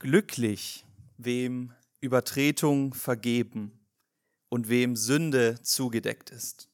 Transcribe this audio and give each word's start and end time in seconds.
Glücklich, 0.00 0.84
wem 1.16 1.72
Übertretung 2.00 2.94
vergeben 2.94 3.72
und 4.48 4.68
wem 4.68 4.94
Sünde 4.94 5.60
zugedeckt 5.62 6.30
ist. 6.30 6.68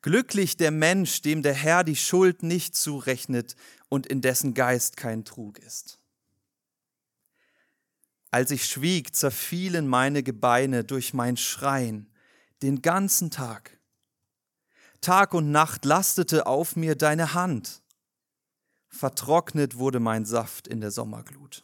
Glücklich 0.00 0.56
der 0.56 0.70
Mensch, 0.70 1.20
dem 1.20 1.42
der 1.42 1.52
Herr 1.52 1.84
die 1.84 1.96
Schuld 1.96 2.42
nicht 2.42 2.74
zurechnet 2.74 3.54
und 3.88 4.06
in 4.06 4.22
dessen 4.22 4.54
Geist 4.54 4.96
kein 4.96 5.24
Trug 5.24 5.58
ist. 5.58 5.98
Als 8.30 8.50
ich 8.50 8.66
schwieg, 8.66 9.14
zerfielen 9.14 9.86
meine 9.86 10.22
Gebeine 10.22 10.84
durch 10.84 11.14
mein 11.14 11.36
Schreien 11.36 12.10
den 12.62 12.82
ganzen 12.82 13.30
Tag. 13.30 13.78
Tag 15.02 15.34
und 15.34 15.50
Nacht 15.50 15.84
lastete 15.84 16.46
auf 16.46 16.76
mir 16.76 16.96
deine 16.96 17.34
Hand. 17.34 17.82
Vertrocknet 18.88 19.76
wurde 19.76 20.00
mein 20.00 20.24
Saft 20.24 20.66
in 20.66 20.80
der 20.80 20.90
Sommerglut. 20.90 21.62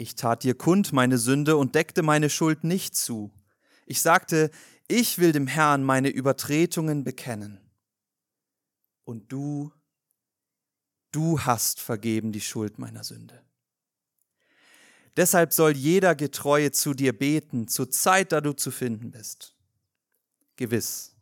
Ich 0.00 0.14
tat 0.14 0.44
dir 0.44 0.54
kund 0.54 0.92
meine 0.92 1.18
Sünde 1.18 1.56
und 1.56 1.74
deckte 1.74 2.04
meine 2.04 2.30
Schuld 2.30 2.62
nicht 2.62 2.94
zu. 2.94 3.32
Ich 3.84 4.00
sagte, 4.00 4.52
ich 4.86 5.18
will 5.18 5.32
dem 5.32 5.48
Herrn 5.48 5.82
meine 5.82 6.08
Übertretungen 6.08 7.02
bekennen. 7.02 7.60
Und 9.02 9.32
du, 9.32 9.72
du 11.10 11.40
hast 11.40 11.80
vergeben 11.80 12.30
die 12.30 12.40
Schuld 12.40 12.78
meiner 12.78 13.02
Sünde. 13.02 13.42
Deshalb 15.16 15.52
soll 15.52 15.76
jeder 15.76 16.14
Getreue 16.14 16.70
zu 16.70 16.94
dir 16.94 17.12
beten, 17.12 17.66
zur 17.66 17.90
Zeit, 17.90 18.30
da 18.30 18.40
du 18.40 18.52
zu 18.52 18.70
finden 18.70 19.10
bist. 19.10 19.56
Gewiss, 20.54 21.16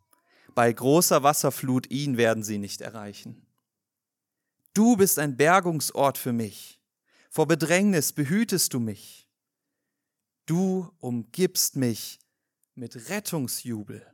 bei 0.53 0.71
großer 0.71 1.23
Wasserflut 1.23 1.89
ihn 1.89 2.17
werden 2.17 2.43
sie 2.43 2.59
nicht 2.59 2.81
erreichen. 2.81 3.47
Du 4.75 4.97
bist 4.97 5.17
ein 5.17 5.35
Bergungsort 5.35 6.19
für 6.19 6.31
mich 6.31 6.76
vor 7.29 7.47
Bedrängnis 7.47 8.13
behütest 8.13 8.73
du 8.73 8.79
mich. 8.79 9.29
Du 10.45 10.91
umgibst 10.99 11.75
mich 11.75 12.19
mit 12.75 13.09
Rettungsjubel. 13.09 14.05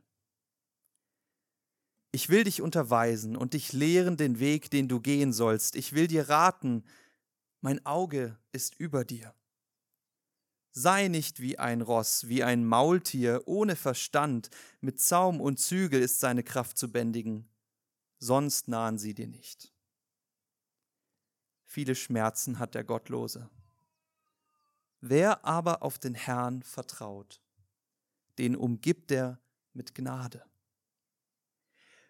Ich 2.12 2.28
will 2.28 2.44
dich 2.44 2.62
unterweisen 2.62 3.36
und 3.36 3.54
dich 3.54 3.72
lehren 3.72 4.16
den 4.16 4.38
Weg, 4.38 4.70
den 4.70 4.88
du 4.88 5.00
gehen 5.00 5.32
sollst. 5.32 5.74
Ich 5.74 5.94
will 5.94 6.06
dir 6.06 6.28
raten, 6.28 6.84
mein 7.60 7.84
Auge 7.84 8.38
ist 8.52 8.78
über 8.78 9.04
dir. 9.04 9.34
Sei 10.70 11.08
nicht 11.08 11.40
wie 11.40 11.58
ein 11.58 11.82
Ross, 11.82 12.28
wie 12.28 12.44
ein 12.44 12.64
Maultier 12.64 13.42
ohne 13.46 13.74
Verstand, 13.74 14.50
mit 14.80 15.00
Zaum 15.00 15.40
und 15.40 15.58
Zügel 15.58 16.02
ist 16.02 16.20
seine 16.20 16.44
Kraft 16.44 16.78
zu 16.78 16.90
bändigen, 16.90 17.48
sonst 18.18 18.68
nahen 18.68 18.96
sie 18.96 19.14
dir 19.14 19.28
nicht. 19.28 19.73
Viele 21.74 21.96
Schmerzen 21.96 22.60
hat 22.60 22.76
der 22.76 22.84
Gottlose. 22.84 23.50
Wer 25.00 25.44
aber 25.44 25.82
auf 25.82 25.98
den 25.98 26.14
Herrn 26.14 26.62
vertraut, 26.62 27.42
den 28.38 28.54
umgibt 28.54 29.10
er 29.10 29.40
mit 29.72 29.92
Gnade. 29.92 30.44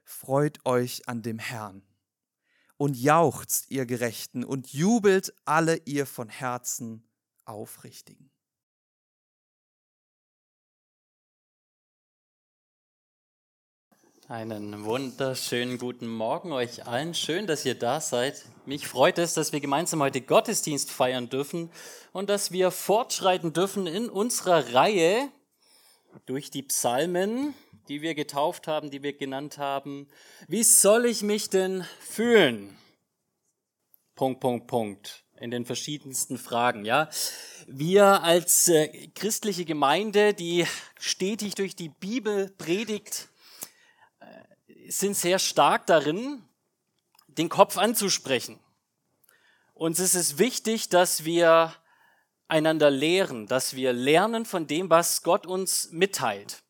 Freut 0.02 0.66
euch 0.66 1.08
an 1.08 1.22
dem 1.22 1.38
Herrn 1.38 1.82
und 2.76 2.94
jauchzt 2.94 3.70
ihr 3.70 3.86
Gerechten 3.86 4.44
und 4.44 4.70
jubelt 4.74 5.32
alle 5.46 5.76
ihr 5.86 6.04
von 6.04 6.28
Herzen 6.28 7.08
Aufrichtigen. 7.46 8.30
Einen 14.34 14.84
wunderschönen 14.84 15.78
guten 15.78 16.08
Morgen 16.08 16.50
euch 16.50 16.88
allen. 16.88 17.14
Schön, 17.14 17.46
dass 17.46 17.64
ihr 17.64 17.76
da 17.76 18.00
seid. 18.00 18.44
Mich 18.66 18.88
freut 18.88 19.16
es, 19.18 19.34
dass 19.34 19.52
wir 19.52 19.60
gemeinsam 19.60 20.02
heute 20.02 20.20
Gottesdienst 20.20 20.90
feiern 20.90 21.28
dürfen 21.28 21.70
und 22.10 22.28
dass 22.28 22.50
wir 22.50 22.72
fortschreiten 22.72 23.52
dürfen 23.52 23.86
in 23.86 24.10
unserer 24.10 24.74
Reihe 24.74 25.28
durch 26.26 26.50
die 26.50 26.64
Psalmen, 26.64 27.54
die 27.86 28.02
wir 28.02 28.16
getauft 28.16 28.66
haben, 28.66 28.90
die 28.90 29.04
wir 29.04 29.12
genannt 29.12 29.58
haben. 29.58 30.08
Wie 30.48 30.64
soll 30.64 31.06
ich 31.06 31.22
mich 31.22 31.48
denn 31.48 31.84
fühlen? 32.00 32.76
Punkt, 34.16 34.40
Punkt, 34.40 34.66
Punkt. 34.66 35.22
In 35.38 35.52
den 35.52 35.64
verschiedensten 35.64 36.38
Fragen, 36.38 36.84
ja. 36.84 37.08
Wir 37.68 38.24
als 38.24 38.66
äh, 38.66 38.88
christliche 39.14 39.64
Gemeinde, 39.64 40.34
die 40.34 40.66
stetig 40.98 41.54
durch 41.54 41.76
die 41.76 41.88
Bibel 41.88 42.50
predigt, 42.58 43.28
sind 44.88 45.16
sehr 45.16 45.38
stark 45.38 45.86
darin, 45.86 46.42
den 47.28 47.48
Kopf 47.48 47.76
anzusprechen. 47.76 48.60
Uns 49.74 49.98
ist 49.98 50.14
es 50.14 50.38
wichtig, 50.38 50.88
dass 50.88 51.24
wir 51.24 51.74
einander 52.48 52.90
lehren, 52.90 53.46
dass 53.46 53.74
wir 53.74 53.92
lernen 53.92 54.44
von 54.44 54.66
dem, 54.66 54.90
was 54.90 55.22
Gott 55.22 55.46
uns 55.46 55.90
mitteilt. 55.90 56.62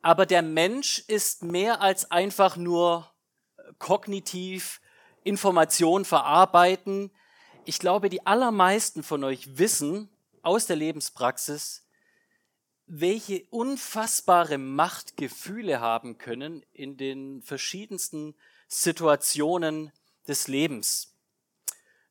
Aber 0.00 0.24
der 0.24 0.42
Mensch 0.42 1.00
ist 1.08 1.42
mehr 1.42 1.80
als 1.82 2.10
einfach 2.10 2.56
nur 2.56 3.10
kognitiv 3.78 4.80
Information 5.24 6.04
verarbeiten. 6.04 7.10
Ich 7.64 7.78
glaube, 7.78 8.08
die 8.08 8.26
allermeisten 8.26 9.02
von 9.02 9.24
euch 9.24 9.58
wissen 9.58 10.08
aus 10.42 10.66
der 10.66 10.76
Lebenspraxis, 10.76 11.87
welche 12.88 13.44
unfassbare 13.50 14.58
Macht 14.58 15.16
Gefühle 15.16 15.80
haben 15.80 16.18
können 16.18 16.64
in 16.72 16.96
den 16.96 17.42
verschiedensten 17.42 18.34
Situationen 18.66 19.92
des 20.26 20.48
Lebens. 20.48 21.14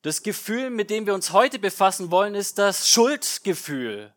Das 0.03 0.21
Gefühl, 0.21 0.69
mit 0.69 0.89
dem 0.89 1.07
wir 1.07 1.15
uns 1.15 1.31
heute 1.31 1.57
befassen 1.59 2.11
wollen, 2.11 2.35
ist 2.35 2.59
das 2.59 2.87
Schuldgefühl. 2.89 4.13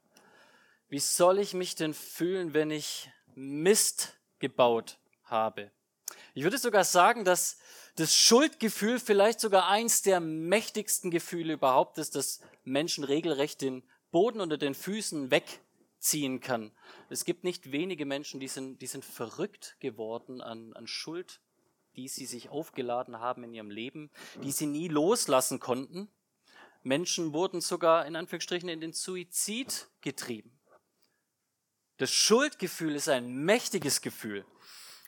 Wie 0.88 0.98
soll 0.98 1.38
ich 1.38 1.54
mich 1.54 1.74
denn 1.74 1.94
fühlen, 1.94 2.52
wenn 2.52 2.70
ich 2.70 3.10
Mist 3.34 4.18
gebaut 4.38 4.98
habe? 5.24 5.70
Ich 6.34 6.44
würde 6.44 6.58
sogar 6.58 6.84
sagen, 6.84 7.24
dass 7.24 7.58
das 7.96 8.14
Schuldgefühl 8.14 9.00
vielleicht 9.00 9.40
sogar 9.40 9.68
eins 9.68 10.02
der 10.02 10.20
mächtigsten 10.20 11.10
Gefühle 11.10 11.54
überhaupt 11.54 11.98
ist, 11.98 12.14
das 12.14 12.40
Menschen 12.64 13.04
regelrecht 13.04 13.62
den 13.62 13.82
Boden 14.10 14.40
unter 14.40 14.58
den 14.58 14.74
Füßen 14.74 15.30
weg 15.30 15.60
ziehen 16.00 16.40
kann. 16.40 16.72
Es 17.08 17.24
gibt 17.24 17.44
nicht 17.44 17.72
wenige 17.72 18.06
Menschen, 18.06 18.40
die 18.40 18.48
sind, 18.48 18.80
die 18.82 18.86
sind 18.86 19.04
verrückt 19.04 19.76
geworden 19.80 20.40
an, 20.40 20.72
an 20.72 20.86
Schuld, 20.86 21.40
die 21.96 22.08
sie 22.08 22.26
sich 22.26 22.48
aufgeladen 22.48 23.20
haben 23.20 23.44
in 23.44 23.52
ihrem 23.52 23.70
Leben, 23.70 24.10
die 24.42 24.52
sie 24.52 24.66
nie 24.66 24.88
loslassen 24.88 25.60
konnten. 25.60 26.08
Menschen 26.82 27.32
wurden 27.32 27.60
sogar 27.60 28.06
in 28.06 28.16
Anführungsstrichen 28.16 28.68
in 28.68 28.80
den 28.80 28.92
Suizid 28.92 29.88
getrieben. 30.00 30.58
Das 31.98 32.10
Schuldgefühl 32.10 32.94
ist 32.94 33.08
ein 33.08 33.44
mächtiges 33.44 34.00
Gefühl. 34.00 34.46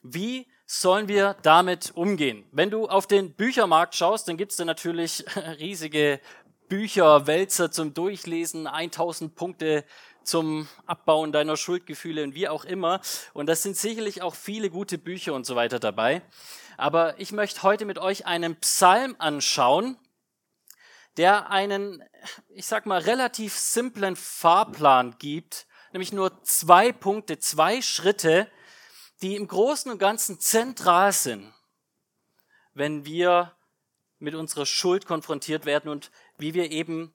Wie 0.03 0.47
sollen 0.67 1.09
wir 1.09 1.37
damit 1.43 1.93
umgehen? 1.95 2.45
Wenn 2.53 2.71
du 2.71 2.87
auf 2.87 3.07
den 3.07 3.35
Büchermarkt 3.35 3.95
schaust, 3.95 4.29
dann 4.29 4.37
gibt 4.37 4.51
es 4.51 4.59
da 4.59 4.65
natürlich 4.67 5.25
riesige 5.59 6.21
Bücher, 6.69 7.27
Wälzer 7.27 7.71
zum 7.71 7.95
Durchlesen, 7.95 8.67
1000 8.67 9.35
Punkte 9.35 9.85
zum 10.25 10.69
Abbauen 10.87 11.33
deiner 11.33 11.57
Schuldgefühle 11.57 12.25
und 12.25 12.35
wie 12.35 12.49
auch 12.49 12.65
immer. 12.65 13.01
Und 13.33 13.47
das 13.47 13.63
sind 13.63 13.77
sicherlich 13.77 14.23
auch 14.23 14.35
viele 14.35 14.71
gute 14.71 14.99
Bücher 14.99 15.35
und 15.35 15.47
so 15.47 15.57
weiter 15.57 15.79
dabei. 15.79 16.23
Aber 16.77 17.19
ich 17.21 17.33
möchte 17.33 17.63
heute 17.63 17.85
mit 17.85 17.99
euch 17.99 18.27
einen 18.27 18.57
Psalm 18.57 19.17
anschauen, 19.19 19.97
der 21.17 21.51
einen, 21.51 22.03
ich 22.49 22.67
sag 22.67 22.87
mal, 22.87 23.01
relativ 23.01 23.57
simplen 23.57 24.17
Fahrplan 24.17 25.17
gibt, 25.19 25.67
nämlich 25.93 26.13
nur 26.13 26.43
zwei 26.43 26.93
Punkte, 26.93 27.39
zwei 27.39 27.83
Schritte, 27.83 28.51
die 29.21 29.37
im 29.37 29.47
Großen 29.47 29.91
und 29.93 29.99
Ganzen 29.99 30.41
zentral 30.41 31.13
sind, 31.13 31.53
wenn 32.75 33.05
wir 33.05 33.55
mit 34.19 34.35
unserer 34.35 34.67
Schuld 34.67 35.07
konfrontiert 35.07 35.67
werden 35.67 35.91
und 35.91 36.11
wie 36.39 36.55
wir 36.55 36.71
eben 36.71 37.13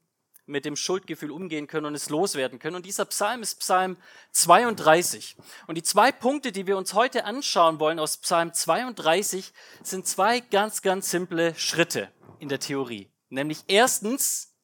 mit 0.47 0.65
dem 0.65 0.75
Schuldgefühl 0.75 1.29
umgehen 1.31 1.67
können 1.67 1.85
und 1.85 1.95
es 1.95 2.09
loswerden 2.09 2.57
können. 2.57 2.77
Und 2.77 2.85
dieser 2.85 3.05
Psalm 3.05 3.43
ist 3.43 3.59
Psalm 3.59 3.97
32. 4.31 5.35
Und 5.67 5.75
die 5.75 5.83
zwei 5.83 6.11
Punkte, 6.11 6.51
die 6.51 6.65
wir 6.65 6.77
uns 6.77 6.93
heute 6.93 7.25
anschauen 7.25 7.79
wollen 7.79 7.99
aus 7.99 8.17
Psalm 8.17 8.53
32, 8.53 9.53
sind 9.83 10.07
zwei 10.07 10.39
ganz, 10.39 10.81
ganz 10.81 11.11
simple 11.11 11.53
Schritte 11.55 12.11
in 12.39 12.49
der 12.49 12.59
Theorie. 12.59 13.11
Nämlich 13.29 13.65
erstens 13.67 14.55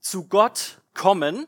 zu 0.00 0.26
Gott 0.26 0.80
kommen 0.94 1.46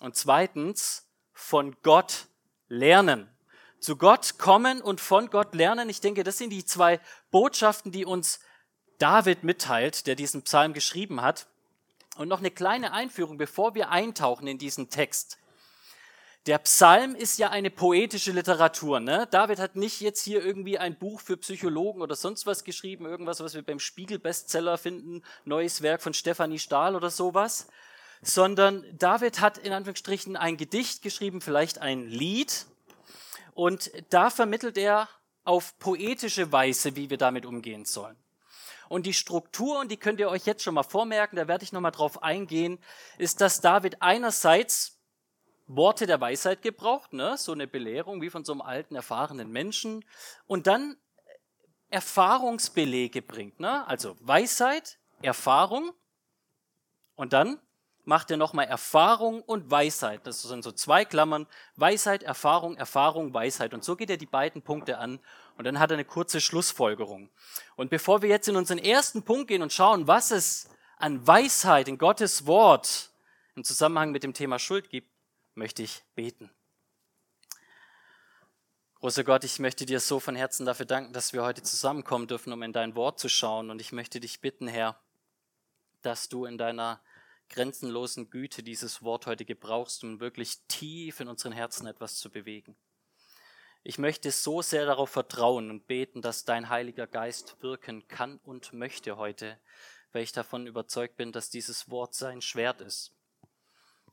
und 0.00 0.16
zweitens 0.16 1.06
von 1.32 1.76
Gott 1.82 2.26
lernen. 2.68 3.30
Zu 3.78 3.96
Gott 3.96 4.38
kommen 4.38 4.80
und 4.80 5.00
von 5.00 5.30
Gott 5.30 5.54
lernen. 5.54 5.88
Ich 5.88 6.00
denke, 6.00 6.24
das 6.24 6.38
sind 6.38 6.50
die 6.50 6.64
zwei 6.64 7.00
Botschaften, 7.30 7.92
die 7.92 8.04
uns 8.04 8.40
David 8.98 9.44
mitteilt, 9.44 10.06
der 10.06 10.14
diesen 10.14 10.42
Psalm 10.42 10.72
geschrieben 10.72 11.20
hat. 11.20 11.46
Und 12.16 12.28
noch 12.28 12.38
eine 12.38 12.50
kleine 12.50 12.92
Einführung, 12.92 13.38
bevor 13.38 13.74
wir 13.74 13.90
eintauchen 13.90 14.46
in 14.46 14.58
diesen 14.58 14.90
Text. 14.90 15.38
Der 16.46 16.58
Psalm 16.58 17.14
ist 17.14 17.38
ja 17.38 17.50
eine 17.50 17.70
poetische 17.70 18.32
Literatur. 18.32 19.00
Ne? 19.00 19.26
David 19.30 19.58
hat 19.58 19.76
nicht 19.76 20.00
jetzt 20.00 20.22
hier 20.22 20.44
irgendwie 20.44 20.78
ein 20.78 20.98
Buch 20.98 21.20
für 21.20 21.38
Psychologen 21.38 22.02
oder 22.02 22.14
sonst 22.14 22.46
was 22.46 22.64
geschrieben, 22.64 23.06
irgendwas, 23.06 23.40
was 23.40 23.54
wir 23.54 23.62
beim 23.62 23.80
Spiegel-Bestseller 23.80 24.76
finden, 24.76 25.22
neues 25.44 25.80
Werk 25.80 26.02
von 26.02 26.12
Stefanie 26.12 26.58
Stahl 26.58 26.96
oder 26.96 27.08
sowas, 27.08 27.68
sondern 28.20 28.84
David 28.98 29.40
hat 29.40 29.56
in 29.56 29.72
Anführungsstrichen 29.72 30.36
ein 30.36 30.58
Gedicht 30.58 31.00
geschrieben, 31.00 31.40
vielleicht 31.40 31.78
ein 31.78 32.06
Lied, 32.06 32.66
und 33.54 33.92
da 34.10 34.30
vermittelt 34.30 34.76
er 34.76 35.08
auf 35.44 35.78
poetische 35.78 36.50
Weise, 36.52 36.96
wie 36.96 37.10
wir 37.10 37.18
damit 37.18 37.46
umgehen 37.46 37.84
sollen. 37.84 38.16
Und 38.88 39.06
die 39.06 39.14
Struktur, 39.14 39.78
und 39.80 39.90
die 39.90 39.96
könnt 39.96 40.20
ihr 40.20 40.28
euch 40.28 40.46
jetzt 40.46 40.62
schon 40.62 40.74
mal 40.74 40.82
vormerken, 40.82 41.36
da 41.36 41.48
werde 41.48 41.64
ich 41.64 41.72
nochmal 41.72 41.92
drauf 41.92 42.22
eingehen, 42.22 42.78
ist, 43.18 43.40
dass 43.40 43.60
David 43.60 44.02
einerseits 44.02 44.98
Worte 45.66 46.06
der 46.06 46.20
Weisheit 46.20 46.62
gebraucht, 46.62 47.12
ne? 47.12 47.36
so 47.38 47.52
eine 47.52 47.66
Belehrung 47.66 48.20
wie 48.20 48.30
von 48.30 48.44
so 48.44 48.52
einem 48.52 48.60
alten, 48.60 48.96
erfahrenen 48.96 49.50
Menschen, 49.50 50.04
und 50.46 50.66
dann 50.66 50.96
Erfahrungsbelege 51.90 53.22
bringt, 53.22 53.60
ne? 53.60 53.86
also 53.86 54.16
Weisheit, 54.20 54.98
Erfahrung, 55.22 55.92
und 57.16 57.32
dann 57.32 57.58
macht 58.04 58.30
er 58.30 58.36
nochmal 58.36 58.66
Erfahrung 58.66 59.42
und 59.42 59.70
Weisheit. 59.70 60.26
Das 60.26 60.42
sind 60.42 60.62
so 60.62 60.72
zwei 60.72 61.04
Klammern. 61.04 61.46
Weisheit, 61.76 62.22
Erfahrung, 62.22 62.76
Erfahrung, 62.76 63.32
Weisheit. 63.32 63.72
Und 63.72 63.84
so 63.84 63.96
geht 63.96 64.10
er 64.10 64.16
die 64.16 64.26
beiden 64.26 64.62
Punkte 64.62 64.98
an. 64.98 65.20
Und 65.56 65.64
dann 65.64 65.78
hat 65.78 65.90
er 65.90 65.94
eine 65.94 66.04
kurze 66.04 66.40
Schlussfolgerung. 66.40 67.30
Und 67.76 67.90
bevor 67.90 68.22
wir 68.22 68.28
jetzt 68.28 68.48
in 68.48 68.56
unseren 68.56 68.78
ersten 68.78 69.22
Punkt 69.22 69.48
gehen 69.48 69.62
und 69.62 69.72
schauen, 69.72 70.06
was 70.06 70.30
es 70.30 70.68
an 70.98 71.26
Weisheit 71.26 71.88
in 71.88 71.98
Gottes 71.98 72.46
Wort 72.46 73.10
im 73.54 73.64
Zusammenhang 73.64 74.10
mit 74.10 74.24
dem 74.24 74.34
Thema 74.34 74.58
Schuld 74.58 74.90
gibt, 74.90 75.08
möchte 75.54 75.82
ich 75.82 76.02
beten. 76.14 76.50
Großer 79.04 79.22
Gott, 79.22 79.44
ich 79.44 79.58
möchte 79.58 79.84
dir 79.84 80.00
so 80.00 80.18
von 80.18 80.34
Herzen 80.34 80.64
dafür 80.64 80.86
danken, 80.86 81.12
dass 81.12 81.32
wir 81.32 81.44
heute 81.44 81.62
zusammenkommen 81.62 82.26
dürfen, 82.26 82.52
um 82.52 82.62
in 82.62 82.72
dein 82.72 82.96
Wort 82.96 83.20
zu 83.20 83.28
schauen. 83.28 83.70
Und 83.70 83.80
ich 83.80 83.92
möchte 83.92 84.18
dich 84.18 84.40
bitten, 84.40 84.66
Herr, 84.66 84.98
dass 86.02 86.28
du 86.28 86.46
in 86.46 86.58
deiner 86.58 87.00
grenzenlosen 87.50 88.30
Güte 88.30 88.62
dieses 88.62 89.02
Wort 89.02 89.26
heute 89.26 89.44
gebrauchst, 89.44 90.02
um 90.04 90.20
wirklich 90.20 90.58
tief 90.68 91.20
in 91.20 91.28
unseren 91.28 91.52
Herzen 91.52 91.86
etwas 91.86 92.16
zu 92.16 92.30
bewegen. 92.30 92.76
Ich 93.86 93.98
möchte 93.98 94.30
so 94.30 94.62
sehr 94.62 94.86
darauf 94.86 95.10
vertrauen 95.10 95.68
und 95.68 95.86
beten, 95.86 96.22
dass 96.22 96.46
dein 96.46 96.70
Heiliger 96.70 97.06
Geist 97.06 97.56
wirken 97.60 98.08
kann 98.08 98.40
und 98.44 98.72
möchte 98.72 99.18
heute, 99.18 99.58
weil 100.12 100.22
ich 100.22 100.32
davon 100.32 100.66
überzeugt 100.66 101.18
bin, 101.18 101.32
dass 101.32 101.50
dieses 101.50 101.90
Wort 101.90 102.14
sein 102.14 102.40
Schwert 102.40 102.80
ist. 102.80 103.12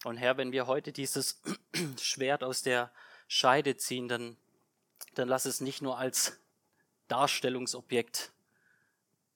Und 0.03 0.17
Herr, 0.17 0.35
wenn 0.35 0.51
wir 0.51 0.67
heute 0.67 0.91
dieses 0.91 1.41
Schwert 2.01 2.43
aus 2.43 2.63
der 2.63 2.91
Scheide 3.29 3.77
ziehen, 3.77 4.09
dann, 4.09 4.35
dann 5.13 5.29
lass 5.29 5.45
es 5.45 5.61
nicht 5.61 5.81
nur 5.81 5.97
als 5.97 6.37
Darstellungsobjekt 7.07 8.33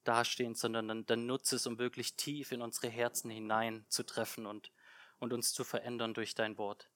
dastehen, 0.03 0.53
sondern 0.53 0.89
dann, 0.89 1.05
dann 1.05 1.25
nutze 1.27 1.55
es, 1.55 1.65
um 1.65 1.79
wirklich 1.79 2.15
tief 2.15 2.51
in 2.51 2.61
unsere 2.61 2.89
Herzen 2.89 3.31
hinein 3.31 3.85
zu 3.88 4.03
treffen 4.03 4.47
und, 4.47 4.69
und 5.19 5.31
uns 5.31 5.53
zu 5.53 5.63
verändern 5.63 6.13
durch 6.13 6.35
dein 6.35 6.57
Wort. 6.57 6.89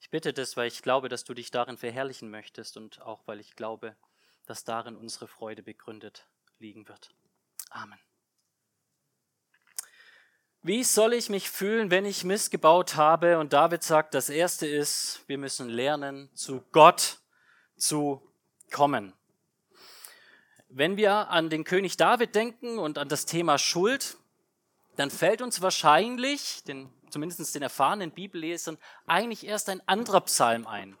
Ich 0.00 0.10
bitte 0.10 0.32
das, 0.32 0.56
weil 0.56 0.68
ich 0.68 0.82
glaube, 0.82 1.08
dass 1.08 1.24
du 1.24 1.34
dich 1.34 1.50
darin 1.50 1.76
verherrlichen 1.76 2.30
möchtest 2.30 2.76
und 2.76 3.00
auch 3.02 3.26
weil 3.26 3.40
ich 3.40 3.56
glaube, 3.56 3.96
dass 4.46 4.64
darin 4.64 4.96
unsere 4.96 5.26
Freude 5.26 5.62
begründet 5.62 6.26
liegen 6.58 6.88
wird. 6.88 7.10
Amen. 7.70 7.98
Wie 10.62 10.82
soll 10.82 11.12
ich 11.12 11.28
mich 11.28 11.48
fühlen, 11.48 11.90
wenn 11.90 12.04
ich 12.04 12.24
missgebaut 12.24 12.96
habe? 12.96 13.38
Und 13.38 13.52
David 13.52 13.84
sagt, 13.84 14.14
das 14.14 14.28
Erste 14.28 14.66
ist, 14.66 15.22
wir 15.28 15.38
müssen 15.38 15.68
lernen, 15.68 16.28
zu 16.34 16.64
Gott 16.72 17.18
zu 17.76 18.20
kommen. 18.72 19.12
Wenn 20.68 20.96
wir 20.96 21.30
an 21.30 21.50
den 21.50 21.62
König 21.62 21.96
David 21.96 22.34
denken 22.34 22.78
und 22.78 22.98
an 22.98 23.08
das 23.08 23.26
Thema 23.26 23.58
Schuld, 23.58 24.16
dann 24.96 25.10
fällt 25.10 25.40
uns 25.40 25.62
wahrscheinlich, 25.62 26.64
den, 26.64 26.92
zumindest 27.10 27.54
den 27.54 27.62
erfahrenen 27.62 28.10
Bibellesern, 28.10 28.78
eigentlich 29.06 29.46
erst 29.46 29.68
ein 29.68 29.86
anderer 29.86 30.20
Psalm 30.22 30.66
ein. 30.66 30.96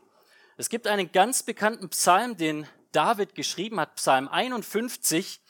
Es 0.56 0.68
gibt 0.68 0.86
einen 0.86 1.12
ganz 1.12 1.42
bekannten 1.42 1.88
Psalm, 1.90 2.36
den 2.36 2.66
David 2.92 3.34
geschrieben 3.34 3.78
hat, 3.78 3.96
Psalm 3.96 4.28
51, 4.28 5.42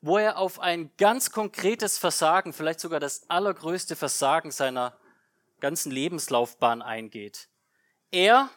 wo 0.00 0.18
er 0.18 0.38
auf 0.38 0.60
ein 0.60 0.90
ganz 0.98 1.32
konkretes 1.32 1.98
Versagen, 1.98 2.52
vielleicht 2.52 2.80
sogar 2.80 3.00
das 3.00 3.28
allergrößte 3.28 3.96
Versagen 3.96 4.50
seiner 4.50 4.96
ganzen 5.60 5.90
Lebenslaufbahn 5.92 6.82
eingeht. 6.82 7.48
Er, 8.10 8.50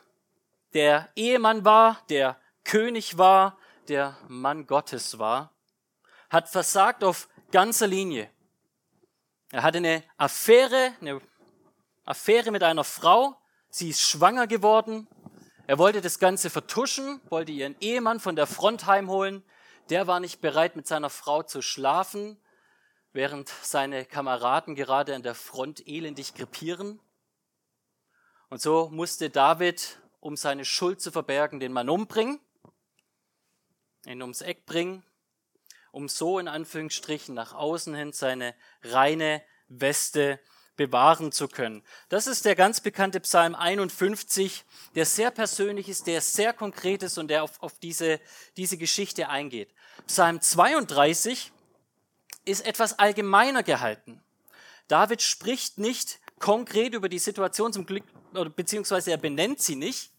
der 0.74 1.10
Ehemann 1.16 1.66
war, 1.66 2.04
der 2.10 2.40
König 2.63 3.18
war, 3.18 3.58
der 3.88 4.18
Mann 4.28 4.68
Gottes 4.68 5.19
war, 5.19 5.54
hat 6.30 6.50
versagt 6.50 7.04
auf 7.04 7.30
ganzer 7.51 7.88
Linie. 7.88 8.30
Er 9.51 9.63
hatte 9.63 9.78
eine 9.78 10.04
Affäre, 10.18 10.94
eine 11.00 11.22
Affäre 12.06 12.52
mit 12.52 12.63
einer 12.63 12.84
Frau. 12.84 13.36
Sie 13.69 13.90
ist 13.90 14.02
schwanger 14.02 14.48
geworden. 14.48 15.07
Er 15.68 15.78
wollte 15.78 16.02
das 16.02 16.19
Ganze 16.19 16.50
vertuschen, 16.50 17.19
wollte 17.30 17.52
ihren 17.52 17.75
Ehemann 17.80 18.19
von 18.19 18.36
der 18.36 18.48
Front 18.48 18.86
heimholen. 18.86 19.44
Der 19.90 20.07
war 20.07 20.19
nicht 20.19 20.40
bereit, 20.40 20.75
mit 20.75 20.88
seiner 20.88 21.10
Frau 21.10 21.44
zu 21.44 21.62
schlafen, 21.62 22.40
während 23.12 23.50
seine 23.50 24.06
Kameraden 24.06 24.75
gerade 24.75 25.16
an 25.16 25.24
der 25.24 25.36
Front 25.36 25.88
elendig 25.88 26.36
krepieren. 26.36 27.00
Und 28.50 28.62
so 28.62 28.90
musste 28.90 29.30
David, 29.30 30.00
um 30.19 30.38
seine 30.38 30.66
Schuld 30.66 31.01
zu 31.01 31.12
verbergen, 31.12 31.60
den 31.60 31.74
Mann 31.74 31.90
umbringen 31.90 32.40
ihn 34.08 34.22
ums 34.22 34.42
Eck 34.42 34.66
bringen, 34.66 35.04
um 35.92 36.08
so 36.08 36.40
in 36.40 36.48
Anführungsstrichen 36.48 37.34
nach 37.34 37.54
außen 37.54 37.96
hin 37.96 38.13
seine 38.13 38.56
reine 38.84 39.44
Weste 39.68 40.40
bewahren 40.75 41.31
zu 41.31 41.48
können. 41.48 41.83
Das 42.10 42.27
ist 42.27 42.45
der 42.45 42.56
ganz 42.56 42.81
bekannte 42.81 43.19
Psalm 43.19 43.56
51, 43.56 44.63
der 44.95 45.06
sehr 45.06 45.31
persönlich 45.31 45.89
ist, 45.89 46.07
der 46.07 46.22
sehr 46.22 46.54
konkret 46.54 47.04
ist 47.04 47.18
und 47.18 47.30
der 47.30 47.44
auf, 47.44 47.62
auf 47.62 47.80
diese, 47.80 48.19
diese 48.57 48.77
Geschichte 48.77 49.30
eingeht. 49.30 49.74
Psalm 50.07 50.42
32 50.42 51.51
ist 52.45 52.66
etwas 52.66 53.00
allgemeiner 53.00 53.63
gehalten. 53.63 54.22
David 54.88 55.22
spricht 55.22 55.77
nicht 55.77 56.19
konkret 56.39 56.94
über 56.94 57.10
die 57.10 57.19
Situation 57.19 57.74
zum 57.74 57.86
Glück, 57.86 58.04
beziehungsweise 58.56 59.12
er 59.12 59.18
benennt 59.18 59.62
sie 59.62 59.75
nicht, 59.75 60.12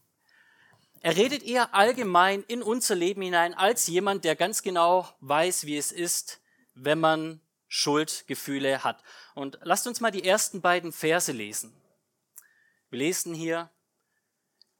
er 1.07 1.17
redet 1.17 1.45
eher 1.45 1.73
allgemein 1.73 2.43
in 2.49 2.63
unser 2.63 2.97
Leben 2.97 3.23
hinein 3.23 3.55
als 3.55 3.87
jemand, 3.87 4.25
der 4.25 4.35
ganz 4.35 4.63
genau 4.63 5.09
weiß, 5.21 5.65
wie 5.67 5.77
es 5.77 5.93
ist, 5.93 6.41
wenn 6.75 6.99
man 6.99 7.41
Schuldgefühle 7.69 8.85
hat. 8.85 9.03
Und 9.35 9.59
lasst 9.63 9.87
uns 9.87 10.01
mal 10.01 10.11
die 10.11 10.25
ersten 10.25 10.61
beiden 10.61 10.93
Verse 10.93 11.33
lesen. 11.33 11.75
Wir 12.91 13.01
lesen 13.01 13.35
hier, 13.35 13.71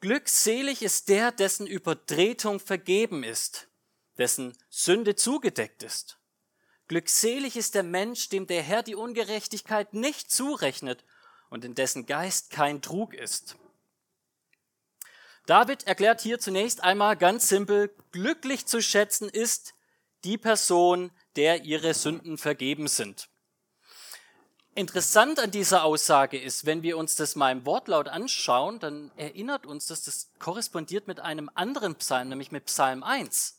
Glückselig 0.01 0.83
ist 0.83 1.09
der, 1.09 1.33
dessen 1.33 1.67
Übertretung 1.67 2.61
vergeben 2.61 3.25
ist, 3.25 3.69
dessen 4.19 4.57
Sünde 4.69 5.17
zugedeckt 5.17 5.83
ist. 5.83 6.19
Glückselig 6.87 7.57
ist 7.57 7.75
der 7.75 7.83
Mensch, 7.83 8.29
dem 8.29 8.47
der 8.47 8.63
Herr 8.63 8.83
die 8.83 8.95
Ungerechtigkeit 8.95 9.95
nicht 9.95 10.31
zurechnet 10.31 11.05
und 11.51 11.65
in 11.65 11.75
dessen 11.75 12.07
Geist 12.07 12.51
kein 12.51 12.83
Trug 12.83 13.15
ist. 13.15 13.57
David 15.47 15.87
erklärt 15.87 16.21
hier 16.21 16.39
zunächst 16.39 16.83
einmal 16.83 17.17
ganz 17.17 17.49
simpel, 17.49 17.95
glücklich 18.13 18.67
zu 18.67 18.83
schätzen 18.83 19.29
ist 19.29 19.75
die 20.25 20.39
Person, 20.39 21.11
der 21.37 21.65
ihre 21.65 21.95
Sünden 21.95 22.39
vergeben 22.39 22.89
sind. 22.89 23.29
Interessant 24.75 25.41
an 25.41 25.51
dieser 25.51 25.85
Aussage 25.85 26.39
ist, 26.39 26.67
wenn 26.67 26.83
wir 26.83 26.99
uns 26.99 27.17
das 27.17 27.35
mal 27.35 27.51
im 27.51 27.65
Wortlaut 27.65 28.09
anschauen, 28.09 28.79
dann 28.79 29.11
erinnert 29.17 29.65
uns 29.65 29.87
das, 29.87 30.05
das 30.05 30.31
korrespondiert 30.39 31.07
mit 31.07 31.19
einem 31.19 31.51
anderen 31.55 31.95
Psalm, 31.95 32.29
nämlich 32.29 32.53
mit 32.53 32.67
Psalm 32.67 33.03
1. 33.03 33.57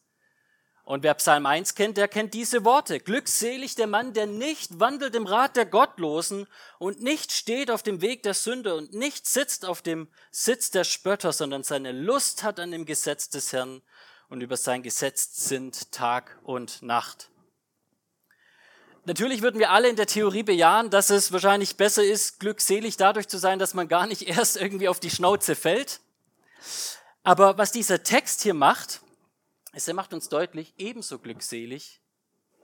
Und 0.88 1.04
wer 1.04 1.16
Psalm 1.16 1.46
1 1.46 1.76
kennt, 1.76 1.98
der 1.98 2.08
kennt 2.08 2.34
diese 2.34 2.64
Worte. 2.64 3.00
Glückselig 3.00 3.76
der 3.76 3.88
Mann, 3.88 4.14
der 4.14 4.26
nicht 4.26 4.80
wandelt 4.80 5.16
im 5.16 5.26
Rat 5.26 5.58
der 5.58 5.66
Gottlosen 5.66 6.48
und 6.80 7.02
nicht 7.02 7.32
steht 7.34 7.72
auf 7.72 7.84
dem 7.84 8.02
Weg 8.02 8.24
der 8.24 8.34
Sünde 8.34 8.76
und 8.76 8.94
nicht 8.94 9.26
sitzt 9.26 9.66
auf 9.66 9.82
dem 9.82 10.08
Sitz 10.32 10.72
der 10.72 10.84
Spötter, 10.84 11.34
sondern 11.34 11.64
seine 11.64 11.92
Lust 11.92 12.44
hat 12.44 12.60
an 12.60 12.72
dem 12.72 12.86
Gesetz 12.86 13.28
des 13.28 13.52
Herrn 13.52 13.82
und 14.30 14.42
über 14.42 14.56
sein 14.56 14.84
Gesetz 14.84 15.48
sind 15.48 15.92
Tag 15.92 16.40
und 16.44 16.82
Nacht. 16.84 17.32
Natürlich 19.08 19.42
würden 19.42 19.58
wir 19.58 19.72
alle 19.72 19.88
in 19.88 19.96
der 19.96 20.06
Theorie 20.06 20.44
bejahen, 20.44 20.90
dass 20.90 21.10
es 21.10 21.32
wahrscheinlich 21.32 21.78
besser 21.78 22.04
ist, 22.04 22.42
glückselig 22.42 22.98
dadurch 22.98 23.30
zu 23.30 23.38
sein, 23.38 23.58
dass 23.58 23.74
man 23.74 23.88
gar 23.88 24.06
nicht 24.06 24.22
erst 24.28 24.58
irgendwie 24.58 24.90
auf 24.90 25.00
die 25.00 25.10
Schnauze 25.10 25.56
fällt. 25.56 26.02
Aber 27.24 27.58
was 27.58 27.72
dieser 27.72 28.04
Text 28.04 28.42
hier 28.42 28.54
macht, 28.54 29.00
es 29.72 29.88
macht 29.94 30.14
uns 30.14 30.28
deutlich, 30.28 30.74
ebenso 30.78 31.20
glückselig 31.20 32.02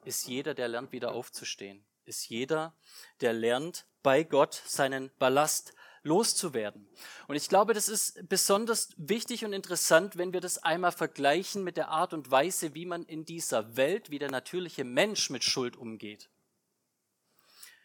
ist 0.04 0.28
jeder, 0.28 0.54
der 0.54 0.68
lernt, 0.68 0.92
wieder 0.92 1.14
aufzustehen. 1.14 1.86
Ist 2.04 2.28
jeder, 2.28 2.74
der 3.22 3.32
lernt, 3.32 3.86
bei 4.02 4.24
Gott 4.24 4.62
seinen 4.66 5.12
Ballast 5.20 5.74
loszuwerden. 6.02 6.90
Und 7.30 7.38
ich 7.38 7.48
glaube, 7.48 7.74
das 7.74 7.88
ist 7.88 8.28
besonders 8.28 8.90
wichtig 8.98 9.46
und 9.46 9.54
interessant, 9.54 10.18
wenn 10.18 10.34
wir 10.34 10.42
das 10.42 10.58
einmal 10.58 10.92
vergleichen 10.92 11.64
mit 11.64 11.78
der 11.78 11.88
Art 11.88 12.14
und 12.14 12.32
Weise, 12.32 12.76
wie 12.76 12.86
man 12.86 13.06
in 13.06 13.24
dieser 13.24 13.78
Welt, 13.78 14.10
wie 14.10 14.20
der 14.20 14.30
natürliche 14.30 14.84
Mensch 14.84 15.30
mit 15.30 15.46
Schuld 15.46 15.78
umgeht. 15.78 16.30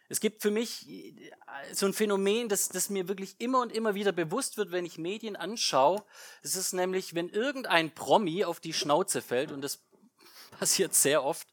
Es 0.09 0.21
gibt 0.21 0.41
für 0.41 0.51
mich 0.51 0.89
äh, 0.89 1.31
so 1.73 1.87
ein 1.87 1.93
Phänomen, 1.93 2.49
das, 2.49 2.69
das 2.69 2.89
mir 2.89 3.09
wirklich 3.09 3.37
immer 3.39 3.61
und 3.61 3.73
immer 3.73 3.95
wieder 3.95 4.13
bewusst 4.13 4.57
wird, 4.57 4.71
wenn 4.71 4.87
ich 4.87 4.99
Medien 4.99 5.37
anschaue. 5.37 6.03
Es 6.43 6.57
ist 6.57 6.73
nämlich, 6.73 7.15
wenn 7.15 7.29
irgendein 7.29 7.95
Promi 7.95 8.45
auf 8.45 8.61
die 8.61 8.73
Schnauze 8.73 9.21
fällt, 9.21 9.53
und 9.53 9.61
das 9.61 9.83
passiert 10.59 10.95
sehr 10.95 11.25
oft, 11.25 11.47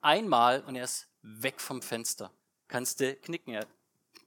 einmal 0.00 0.62
und 0.62 0.76
er 0.76 0.84
ist 0.84 1.08
weg 1.22 1.60
vom 1.60 1.82
Fenster. 1.82 2.32
Kannst 2.68 3.00
du 3.00 3.14
knicken. 3.14 3.54
Er, 3.54 3.66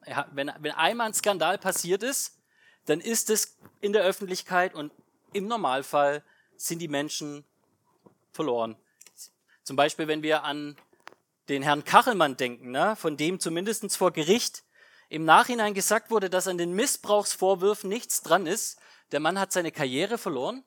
er, 0.01 0.29
wenn, 0.31 0.51
wenn 0.59 0.71
einmal 0.71 1.07
ein 1.07 1.13
Skandal 1.13 1.57
passiert 1.57 2.03
ist, 2.03 2.37
dann 2.85 3.01
ist 3.01 3.29
es 3.29 3.57
in 3.81 3.93
der 3.93 4.03
Öffentlichkeit 4.03 4.73
und 4.73 4.91
im 5.33 5.47
Normalfall 5.47 6.23
sind 6.55 6.79
die 6.79 6.87
Menschen 6.87 7.45
verloren. 8.31 8.75
Zum 9.63 9.75
Beispiel, 9.75 10.07
wenn 10.07 10.23
wir 10.23 10.43
an 10.43 10.75
den 11.49 11.63
Herrn 11.63 11.83
Kachelmann 11.83 12.37
denken, 12.37 12.71
ne, 12.71 12.95
von 12.95 13.17
dem 13.17 13.39
zumindest 13.39 13.97
vor 13.97 14.11
Gericht 14.11 14.63
im 15.09 15.25
Nachhinein 15.25 15.73
gesagt 15.73 16.11
wurde, 16.11 16.29
dass 16.29 16.47
an 16.47 16.59
den 16.59 16.73
Missbrauchsvorwürfen 16.73 17.89
nichts 17.89 18.21
dran 18.21 18.45
ist. 18.45 18.79
Der 19.11 19.19
Mann 19.19 19.39
hat 19.39 19.51
seine 19.51 19.71
Karriere 19.71 20.19
verloren 20.19 20.63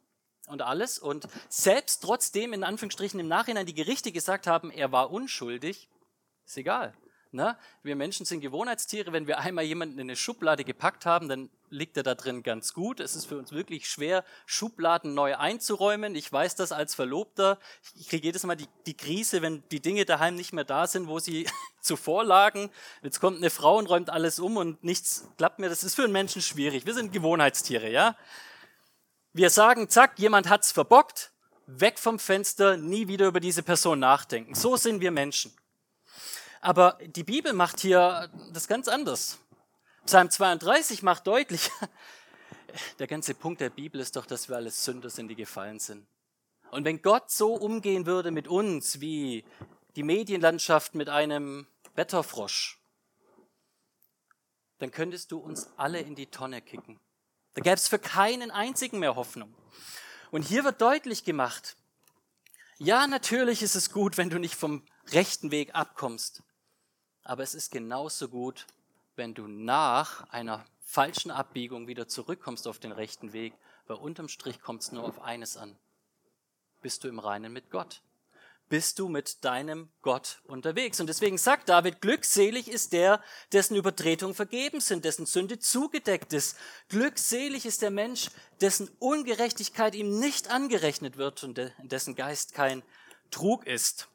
und 0.49 0.63
alles. 0.63 0.99
Und 0.99 1.29
selbst 1.49 2.03
trotzdem, 2.03 2.53
in 2.53 2.65
Anführungsstrichen, 2.65 3.21
im 3.21 3.29
Nachhinein 3.29 3.67
die 3.67 3.75
Gerichte 3.75 4.11
gesagt 4.11 4.49
haben, 4.49 4.73
er 4.73 4.91
war 4.91 5.13
unschuldig, 5.13 5.89
ist 6.45 6.57
egal. 6.57 6.93
Ne? 7.35 7.57
Wir 7.83 7.97
Menschen 7.97 8.27
sind 8.27 8.41
Gewohnheitstiere. 8.41 9.13
Wenn 9.13 9.27
wir 9.27 9.39
einmal 9.39 9.65
jemanden 9.65 9.99
in 9.99 10.03
eine 10.03 10.17
Schublade 10.17 10.65
gepackt 10.65 11.07
haben, 11.07 11.31
dann 11.31 11.49
liegt 11.71 11.97
er 11.97 12.03
da 12.03 12.15
drin 12.15 12.43
ganz 12.43 12.75
gut. 12.75 13.01
Es 13.01 13.17
ist 13.17 13.25
für 13.25 13.39
uns 13.39 13.53
wirklich 13.53 13.89
schwer, 13.89 14.23
Schubladen 14.45 15.15
neu 15.15 15.37
einzuräumen. 15.37 16.15
Ich 16.15 16.31
weiß 16.31 16.57
das 16.57 16.73
als 16.73 16.95
Verlobter. 16.95 17.59
Ich 17.95 18.11
kriege 18.11 18.27
jedes 18.27 18.45
Mal 18.45 18.57
die, 18.57 18.69
die 18.85 18.95
Krise, 18.95 19.41
wenn 19.41 19.63
die 19.71 19.81
Dinge 19.81 20.05
daheim 20.05 20.35
nicht 20.35 20.53
mehr 20.53 20.65
da 20.65 20.87
sind, 20.87 21.09
wo 21.09 21.21
sie 21.21 21.49
zuvor 21.81 22.23
lagen. 22.23 22.69
Jetzt 23.03 23.19
kommt 23.19 23.39
eine 23.39 23.49
Frau 23.49 23.79
und 23.79 23.89
räumt 23.89 24.11
alles 24.11 24.39
um 24.39 24.59
und 24.59 24.85
nichts 24.85 25.27
klappt 25.39 25.59
mehr. 25.59 25.71
Das 25.71 25.85
ist 25.85 25.95
für 25.95 26.05
einen 26.05 26.13
Menschen 26.13 26.43
schwierig. 26.43 26.85
Wir 26.85 26.93
sind 26.93 27.15
Gewohnheitstiere, 27.15 27.91
ja? 27.91 28.15
Wir 29.33 29.49
sagen, 29.49 29.89
zack, 29.89 30.19
jemand 30.19 30.51
hat's 30.51 30.71
verbockt, 30.71 31.33
weg 31.67 31.99
vom 31.99 32.19
Fenster, 32.19 32.77
nie 32.77 33.09
wieder 33.09 33.27
über 33.27 33.41
diese 33.41 33.63
Person 33.63 34.01
nachdenken. 34.01 34.55
So 34.55 34.77
sind 34.77 35.01
wir 35.01 35.11
Menschen. 35.11 35.51
Aber 36.63 36.97
die 37.05 37.25
Bibel 37.25 37.53
macht 37.53 37.81
hier 37.81 38.31
das 38.53 38.69
ganz 38.69 38.87
anders. 38.87 39.41
Psalm 40.07 40.31
32 40.31 41.03
macht 41.03 41.27
deutlich, 41.27 41.71
der 43.01 43.09
ganze 43.09 43.35
Punkt 43.35 43.61
der 43.61 43.69
Bibel 43.69 44.01
ist 44.01 44.15
doch, 44.15 44.27
dass 44.27 44.49
wir 44.49 44.57
alles 44.57 44.85
Sünder 44.85 45.11
sind, 45.11 45.27
die 45.27 45.35
gefallen 45.35 45.81
sind. 45.81 46.07
Und 46.71 46.85
wenn 46.85 47.03
Gott 47.03 47.33
so 47.33 47.55
umgehen 47.55 48.07
würde 48.07 48.31
mit 48.31 48.47
uns, 48.47 49.01
wie 49.01 49.45
die 49.97 50.05
Medienlandschaft 50.05 50.95
mit 50.95 51.09
einem 51.09 51.67
Wetterfrosch, 51.97 52.79
dann 54.79 54.93
könntest 54.93 55.33
du 55.33 55.39
uns 55.39 55.69
alle 55.77 56.01
in 56.01 56.15
die 56.15 56.27
Tonne 56.27 56.63
kicken. 56.63 57.01
Da 57.55 57.63
gäbe 57.63 57.75
es 57.75 57.89
für 57.89 57.99
keinen 57.99 58.53
einzigen 58.53 59.01
mehr 59.01 59.17
Hoffnung. 59.17 59.53
Und 60.31 60.43
hier 60.43 60.63
wird 60.63 60.81
deutlich 60.81 61.25
gemacht, 61.25 61.77
ja, 62.79 63.09
natürlich 63.09 63.63
ist 63.63 63.75
es 63.75 63.91
gut, 63.91 64.17
wenn 64.17 64.31
du 64.31 64.39
nicht 64.39 64.55
vom 64.55 64.85
rechten 65.11 65.51
Weg 65.51 65.75
abkommst. 65.75 66.43
Aber 67.25 67.43
es 67.43 67.55
ist 67.55 67.71
genauso 67.71 68.29
gut, 68.29 68.67
wenn 69.17 69.35
du 69.35 69.47
nach 69.47 70.29
einer 70.31 70.65
falschen 70.81 71.31
Abbiegung 71.31 71.87
wieder 71.87 72.09
zurückkommst 72.09 72.67
auf 72.67 72.79
den 72.79 72.93
rechten 72.93 73.33
Weg, 73.33 73.55
weil 73.87 73.97
unterm 73.97 74.29
Strich 74.29 74.61
kommt 74.61 74.83
es 74.83 74.93
nur 74.93 75.05
auf 75.05 75.23
eines 75.23 75.57
an. 75.57 75.77
Bist 76.81 77.05
du 77.05 77.09
im 77.09 77.19
Reinen 77.19 77.53
mit 77.53 77.71
Gott? 77.71 78.03
Bist 78.69 78.99
du 78.99 79.09
mit 79.09 79.45
deinem 79.45 79.91
Gott 80.01 80.41
unterwegs? 80.45 80.99
Und 80.99 81.07
deswegen 81.07 81.37
sagt 81.37 81.69
David, 81.69 82.01
glückselig 82.01 82.69
ist 82.69 82.95
der, 82.95 83.23
dessen 83.53 83.77
Übertretungen 83.77 84.35
vergeben 84.35 84.81
sind, 84.81 85.05
dessen 85.05 85.27
Sünde 85.27 85.59
zugedeckt 85.59 86.33
ist. 86.33 86.57
Glückselig 86.89 87.67
ist 87.67 87.83
der 87.83 87.91
Mensch, 87.91 88.31
dessen 88.61 88.89
Ungerechtigkeit 88.99 89.95
ihm 89.95 90.19
nicht 90.19 90.51
angerechnet 90.51 91.19
wird 91.19 91.45
und 91.45 91.61
dessen 91.83 92.15
Geist 92.15 92.55
kein 92.55 92.83
Trug 93.31 93.67
ist. 93.67 94.09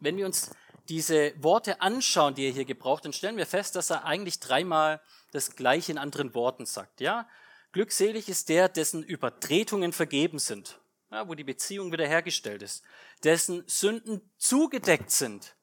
Wenn 0.00 0.16
wir 0.16 0.26
uns 0.26 0.50
diese 0.88 1.32
Worte 1.42 1.80
anschauen, 1.80 2.34
die 2.34 2.46
er 2.46 2.52
hier 2.52 2.64
gebraucht, 2.64 3.04
dann 3.04 3.12
stellen 3.12 3.36
wir 3.36 3.46
fest, 3.46 3.76
dass 3.76 3.90
er 3.90 4.04
eigentlich 4.04 4.40
dreimal 4.40 5.00
das 5.32 5.56
Gleiche 5.56 5.92
in 5.92 5.98
anderen 5.98 6.34
Worten 6.34 6.66
sagt. 6.66 7.00
Ja, 7.00 7.28
glückselig 7.72 8.28
ist 8.28 8.48
der, 8.48 8.68
dessen 8.68 9.02
Übertretungen 9.02 9.92
vergeben 9.92 10.38
sind, 10.38 10.80
ja, 11.10 11.28
wo 11.28 11.34
die 11.34 11.44
Beziehung 11.44 11.92
wiederhergestellt 11.92 12.62
ist, 12.62 12.82
dessen 13.22 13.64
Sünden 13.66 14.20
zugedeckt 14.38 15.10
sind, 15.10 15.56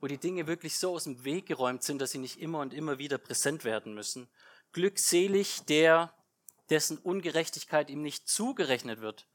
wo 0.00 0.06
die 0.06 0.18
Dinge 0.18 0.46
wirklich 0.46 0.78
so 0.78 0.92
aus 0.92 1.04
dem 1.04 1.24
Weg 1.24 1.46
geräumt 1.46 1.82
sind, 1.82 2.00
dass 2.00 2.10
sie 2.10 2.18
nicht 2.18 2.40
immer 2.40 2.60
und 2.60 2.74
immer 2.74 2.98
wieder 2.98 3.18
präsent 3.18 3.64
werden 3.64 3.94
müssen. 3.94 4.28
Glückselig 4.72 5.62
der, 5.66 6.12
dessen 6.70 6.98
Ungerechtigkeit 6.98 7.90
ihm 7.90 8.02
nicht 8.02 8.28
zugerechnet 8.28 9.00
wird, 9.00 9.26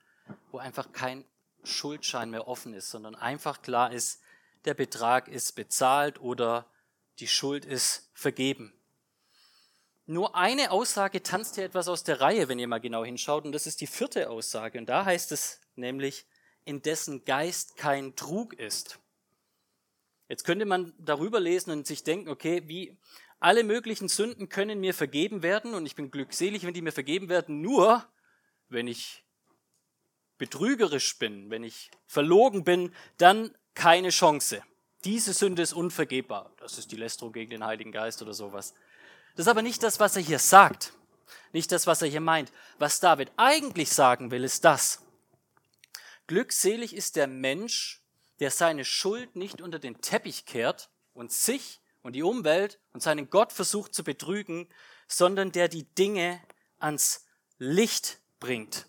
wo 0.52 0.58
einfach 0.58 0.92
kein 0.92 1.26
Schuldschein 1.64 2.30
mehr 2.30 2.48
offen 2.48 2.74
ist, 2.74 2.90
sondern 2.90 3.16
einfach 3.16 3.62
klar 3.62 3.92
ist, 3.92 4.22
der 4.66 4.74
Betrag 4.74 5.28
ist 5.28 5.54
bezahlt 5.56 6.20
oder 6.20 6.70
die 7.20 7.28
Schuld 7.28 7.66
ist 7.66 8.10
vergeben. 8.14 8.74
Nur 10.06 10.36
eine 10.36 10.72
Aussage 10.72 11.24
tanzt 11.24 11.56
hier 11.56 11.64
etwas 11.64 11.88
aus 11.88 12.04
der 12.04 12.22
Reihe, 12.22 12.48
wenn 12.48 12.60
ihr 12.60 12.68
mal 12.68 12.80
genau 12.80 13.04
hinschaut, 13.04 13.46
und 13.46 13.54
das 13.54 13.66
ist 13.66 13.82
die 13.82 13.88
vierte 13.88 14.30
Aussage. 14.30 14.78
Und 14.78 14.88
da 14.88 15.06
heißt 15.06 15.32
es 15.32 15.60
nämlich, 15.76 16.26
in 16.64 16.82
dessen 16.82 17.26
Geist 17.26 17.78
kein 17.78 18.16
Trug 18.16 18.54
ist. 18.54 19.00
Jetzt 20.28 20.44
könnte 20.44 20.66
man 20.66 20.94
darüber 21.00 21.40
lesen 21.40 21.72
und 21.72 21.88
sich 21.88 22.04
denken, 22.04 22.30
okay, 22.30 22.64
wie 22.68 22.98
alle 23.40 23.64
möglichen 23.64 24.08
Sünden 24.08 24.50
können 24.50 24.80
mir 24.80 24.94
vergeben 24.94 25.44
werden 25.44 25.74
und 25.74 25.86
ich 25.86 25.96
bin 25.96 26.10
glückselig, 26.10 26.66
wenn 26.66 26.74
die 26.74 26.82
mir 26.82 26.92
vergeben 26.92 27.30
werden, 27.30 27.62
nur 27.62 28.08
wenn 28.70 28.88
ich 28.88 29.24
betrügerisch 30.38 31.18
bin, 31.20 31.50
wenn 31.50 31.64
ich 31.64 31.92
verlogen 32.08 32.64
bin, 32.64 32.94
dann 33.18 33.56
keine 33.76 34.10
Chance. 34.10 34.64
Diese 35.04 35.34
Sünde 35.34 35.62
ist 35.62 35.74
unvergebbar. 35.74 36.52
Das 36.58 36.80
ist 36.80 36.92
die 36.92 36.96
Lästerung 36.96 37.32
gegen 37.32 37.52
den 37.52 37.64
Heiligen 37.64 37.92
Geist 37.92 38.22
oder 38.22 38.34
sowas. 38.34 38.74
Das 39.36 39.46
ist 39.46 39.50
aber 39.50 39.62
nicht 39.62 39.84
das, 39.84 40.00
was 40.00 40.16
er 40.16 40.22
hier 40.22 40.40
sagt. 40.40 40.94
Nicht 41.54 41.72
das, 41.72 41.86
was 41.86 42.02
er 42.02 42.08
hier 42.08 42.22
meint. 42.22 42.52
Was 42.80 43.00
David 43.00 43.32
eigentlich 43.38 43.92
sagen 43.92 44.32
will, 44.32 44.44
ist 44.44 44.66
das. 44.66 45.02
Glückselig 46.28 46.96
ist 46.96 47.16
der 47.16 47.28
Mensch, 47.28 48.02
der 48.40 48.50
seine 48.50 48.84
Schuld 48.84 49.36
nicht 49.36 49.62
unter 49.62 49.78
den 49.78 50.02
Teppich 50.02 50.46
kehrt 50.46 50.90
und 51.14 51.32
sich 51.32 51.82
und 52.02 52.14
die 52.14 52.24
Umwelt 52.24 52.80
und 52.94 53.04
seinen 53.04 53.30
Gott 53.30 53.54
versucht 53.54 53.94
zu 53.94 54.04
betrügen, 54.04 54.68
sondern 55.08 55.52
der 55.52 55.68
die 55.68 55.84
Dinge 55.84 56.42
ans 56.80 57.26
Licht 57.58 58.20
bringt. 58.40 58.88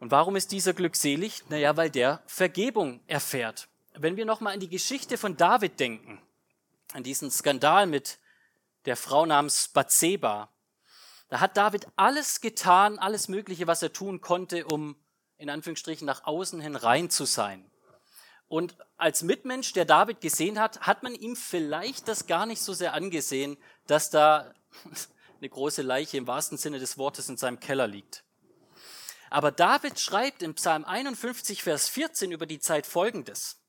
Und 0.00 0.10
warum 0.10 0.36
ist 0.36 0.52
dieser 0.52 0.74
glückselig? 0.74 1.42
Naja, 1.48 1.76
weil 1.76 1.90
der 1.90 2.22
Vergebung 2.26 3.00
erfährt. 3.06 3.68
Wenn 3.94 4.16
wir 4.16 4.24
nochmal 4.24 4.54
an 4.54 4.60
die 4.60 4.68
Geschichte 4.68 5.18
von 5.18 5.36
David 5.36 5.80
denken, 5.80 6.20
an 6.92 7.02
diesen 7.02 7.30
Skandal 7.30 7.86
mit 7.86 8.18
der 8.84 8.96
Frau 8.96 9.26
namens 9.26 9.68
Bathseba, 9.68 10.50
da 11.28 11.40
hat 11.40 11.56
David 11.56 11.88
alles 11.96 12.40
getan, 12.40 12.98
alles 12.98 13.28
Mögliche, 13.28 13.66
was 13.66 13.82
er 13.82 13.92
tun 13.92 14.20
konnte, 14.20 14.64
um 14.66 14.96
in 15.36 15.50
Anführungsstrichen 15.50 16.06
nach 16.06 16.24
außen 16.24 16.60
hin 16.60 16.76
rein 16.76 17.10
zu 17.10 17.24
sein. 17.24 17.70
Und 18.48 18.76
als 18.96 19.22
Mitmensch, 19.22 19.72
der 19.74 19.84
David 19.84 20.20
gesehen 20.20 20.58
hat, 20.58 20.80
hat 20.80 21.02
man 21.02 21.14
ihm 21.14 21.36
vielleicht 21.36 22.08
das 22.08 22.26
gar 22.26 22.46
nicht 22.46 22.62
so 22.62 22.72
sehr 22.72 22.94
angesehen, 22.94 23.58
dass 23.86 24.10
da 24.10 24.54
eine 25.38 25.48
große 25.48 25.82
Leiche 25.82 26.16
im 26.16 26.26
wahrsten 26.26 26.56
Sinne 26.56 26.78
des 26.78 26.96
Wortes 26.96 27.28
in 27.28 27.36
seinem 27.36 27.60
Keller 27.60 27.86
liegt. 27.86 28.24
Aber 29.30 29.50
David 29.52 29.98
schreibt 30.00 30.42
im 30.42 30.54
Psalm 30.54 30.84
51, 30.84 31.62
Vers 31.62 31.88
14 31.88 32.32
über 32.32 32.46
die 32.46 32.60
Zeit 32.60 32.86
Folgendes. 32.86 33.60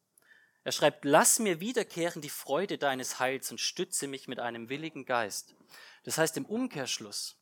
Er 0.63 0.71
schreibt, 0.71 1.05
lass 1.05 1.39
mir 1.39 1.59
wiederkehren 1.59 2.21
die 2.21 2.29
Freude 2.29 2.77
deines 2.77 3.19
Heils 3.19 3.51
und 3.51 3.59
stütze 3.59 4.07
mich 4.07 4.27
mit 4.27 4.39
einem 4.39 4.69
willigen 4.69 5.05
Geist. 5.05 5.55
Das 6.03 6.17
heißt 6.17 6.37
im 6.37 6.45
Umkehrschluss, 6.45 7.37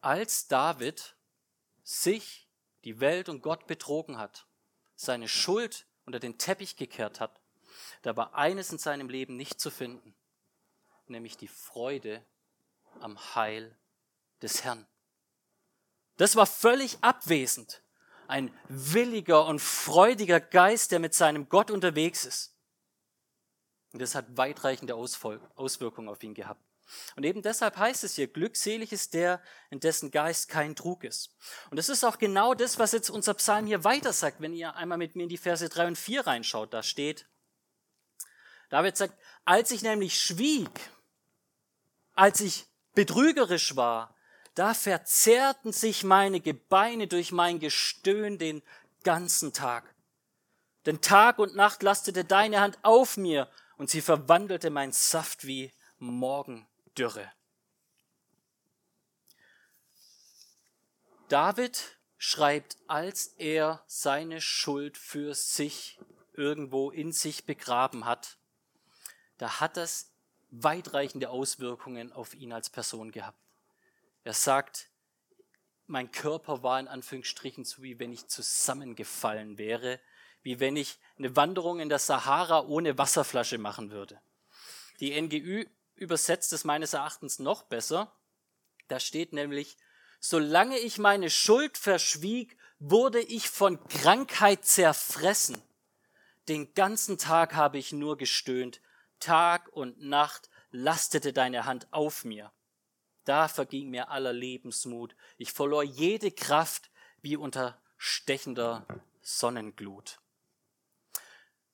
als 0.00 0.48
David 0.48 1.16
sich, 1.82 2.48
die 2.84 3.00
Welt 3.00 3.28
und 3.28 3.42
Gott 3.42 3.66
betrogen 3.66 4.18
hat, 4.18 4.46
seine 4.94 5.28
Schuld 5.28 5.86
unter 6.04 6.20
den 6.20 6.38
Teppich 6.38 6.76
gekehrt 6.76 7.20
hat, 7.20 7.40
da 8.02 8.16
war 8.16 8.34
eines 8.34 8.70
in 8.70 8.78
seinem 8.78 9.08
Leben 9.08 9.36
nicht 9.36 9.60
zu 9.60 9.70
finden, 9.70 10.14
nämlich 11.06 11.36
die 11.36 11.48
Freude 11.48 12.24
am 13.00 13.34
Heil 13.34 13.76
des 14.42 14.64
Herrn. 14.64 14.86
Das 16.18 16.36
war 16.36 16.46
völlig 16.46 16.98
abwesend. 17.00 17.82
Ein 18.26 18.52
williger 18.68 19.46
und 19.46 19.60
freudiger 19.60 20.40
Geist, 20.40 20.92
der 20.92 20.98
mit 20.98 21.14
seinem 21.14 21.48
Gott 21.48 21.70
unterwegs 21.70 22.26
ist. 22.26 22.54
Und 23.92 24.02
das 24.02 24.14
hat 24.14 24.36
weitreichende 24.36 24.94
Auswirkungen 24.94 26.10
auf 26.10 26.22
ihn 26.22 26.34
gehabt. 26.34 26.60
Und 27.16 27.24
eben 27.24 27.42
deshalb 27.42 27.76
heißt 27.76 28.04
es 28.04 28.16
hier, 28.16 28.26
glückselig 28.26 28.92
ist 28.92 29.14
der, 29.14 29.42
in 29.70 29.80
dessen 29.80 30.10
Geist 30.10 30.48
kein 30.48 30.74
Trug 30.74 31.04
ist. 31.04 31.34
Und 31.70 31.76
das 31.76 31.88
ist 31.88 32.04
auch 32.04 32.18
genau 32.18 32.54
das, 32.54 32.78
was 32.78 32.92
jetzt 32.92 33.10
unser 33.10 33.34
Psalm 33.34 33.66
hier 33.66 33.84
weiter 33.84 34.12
sagt, 34.12 34.40
wenn 34.40 34.54
ihr 34.54 34.74
einmal 34.74 34.98
mit 34.98 35.14
mir 35.14 35.24
in 35.24 35.28
die 35.28 35.36
Verse 35.36 35.68
3 35.68 35.88
und 35.88 35.96
4 35.96 36.26
reinschaut. 36.26 36.72
Da 36.72 36.82
steht, 36.82 37.26
David 38.70 38.96
sagt, 38.96 39.14
als 39.44 39.70
ich 39.70 39.82
nämlich 39.82 40.20
schwieg, 40.20 40.70
als 42.14 42.40
ich 42.40 42.66
betrügerisch 42.94 43.76
war, 43.76 44.14
da 44.58 44.74
verzerrten 44.74 45.72
sich 45.72 46.02
meine 46.02 46.40
Gebeine 46.40 47.06
durch 47.06 47.30
mein 47.30 47.60
Gestöhn 47.60 48.38
den 48.38 48.60
ganzen 49.04 49.52
Tag. 49.52 49.94
Denn 50.84 51.00
Tag 51.00 51.38
und 51.38 51.54
Nacht 51.54 51.84
lastete 51.84 52.24
deine 52.24 52.60
Hand 52.60 52.76
auf 52.82 53.16
mir 53.16 53.48
und 53.76 53.88
sie 53.88 54.00
verwandelte 54.00 54.70
mein 54.70 54.90
Saft 54.90 55.46
wie 55.46 55.72
Morgendürre. 55.98 57.30
David 61.28 61.96
schreibt, 62.16 62.78
als 62.88 63.28
er 63.38 63.84
seine 63.86 64.40
Schuld 64.40 64.98
für 64.98 65.34
sich 65.34 66.00
irgendwo 66.32 66.90
in 66.90 67.12
sich 67.12 67.46
begraben 67.46 68.06
hat, 68.06 68.38
da 69.36 69.60
hat 69.60 69.76
das 69.76 70.10
weitreichende 70.50 71.30
Auswirkungen 71.30 72.12
auf 72.12 72.34
ihn 72.34 72.52
als 72.52 72.70
Person 72.70 73.12
gehabt. 73.12 73.47
Er 74.24 74.34
sagt, 74.34 74.90
mein 75.86 76.12
Körper 76.12 76.62
war 76.62 76.78
in 76.78 76.88
Anführungsstrichen 76.88 77.64
so, 77.64 77.82
wie 77.82 77.98
wenn 77.98 78.12
ich 78.12 78.28
zusammengefallen 78.28 79.58
wäre, 79.58 80.00
wie 80.42 80.60
wenn 80.60 80.76
ich 80.76 80.98
eine 81.16 81.34
Wanderung 81.34 81.80
in 81.80 81.88
der 81.88 81.98
Sahara 81.98 82.60
ohne 82.66 82.98
Wasserflasche 82.98 83.58
machen 83.58 83.90
würde. 83.90 84.20
Die 85.00 85.18
NGÜ 85.20 85.66
übersetzt 85.94 86.52
es 86.52 86.64
meines 86.64 86.92
Erachtens 86.92 87.38
noch 87.38 87.64
besser. 87.64 88.12
Da 88.88 89.00
steht 89.00 89.32
nämlich, 89.32 89.76
solange 90.20 90.78
ich 90.78 90.98
meine 90.98 91.30
Schuld 91.30 91.78
verschwieg, 91.78 92.56
wurde 92.78 93.20
ich 93.20 93.48
von 93.48 93.82
Krankheit 93.88 94.64
zerfressen. 94.64 95.60
Den 96.48 96.72
ganzen 96.74 97.18
Tag 97.18 97.54
habe 97.54 97.78
ich 97.78 97.92
nur 97.92 98.16
gestöhnt, 98.16 98.80
Tag 99.20 99.68
und 99.72 100.00
Nacht 100.00 100.48
lastete 100.70 101.32
deine 101.32 101.64
Hand 101.64 101.88
auf 101.90 102.24
mir. 102.24 102.52
Da 103.28 103.46
verging 103.46 103.90
mir 103.90 104.08
aller 104.08 104.32
Lebensmut. 104.32 105.14
Ich 105.36 105.52
verlor 105.52 105.82
jede 105.82 106.30
Kraft 106.30 106.90
wie 107.20 107.36
unter 107.36 107.78
stechender 107.98 108.86
Sonnenglut. 109.20 110.18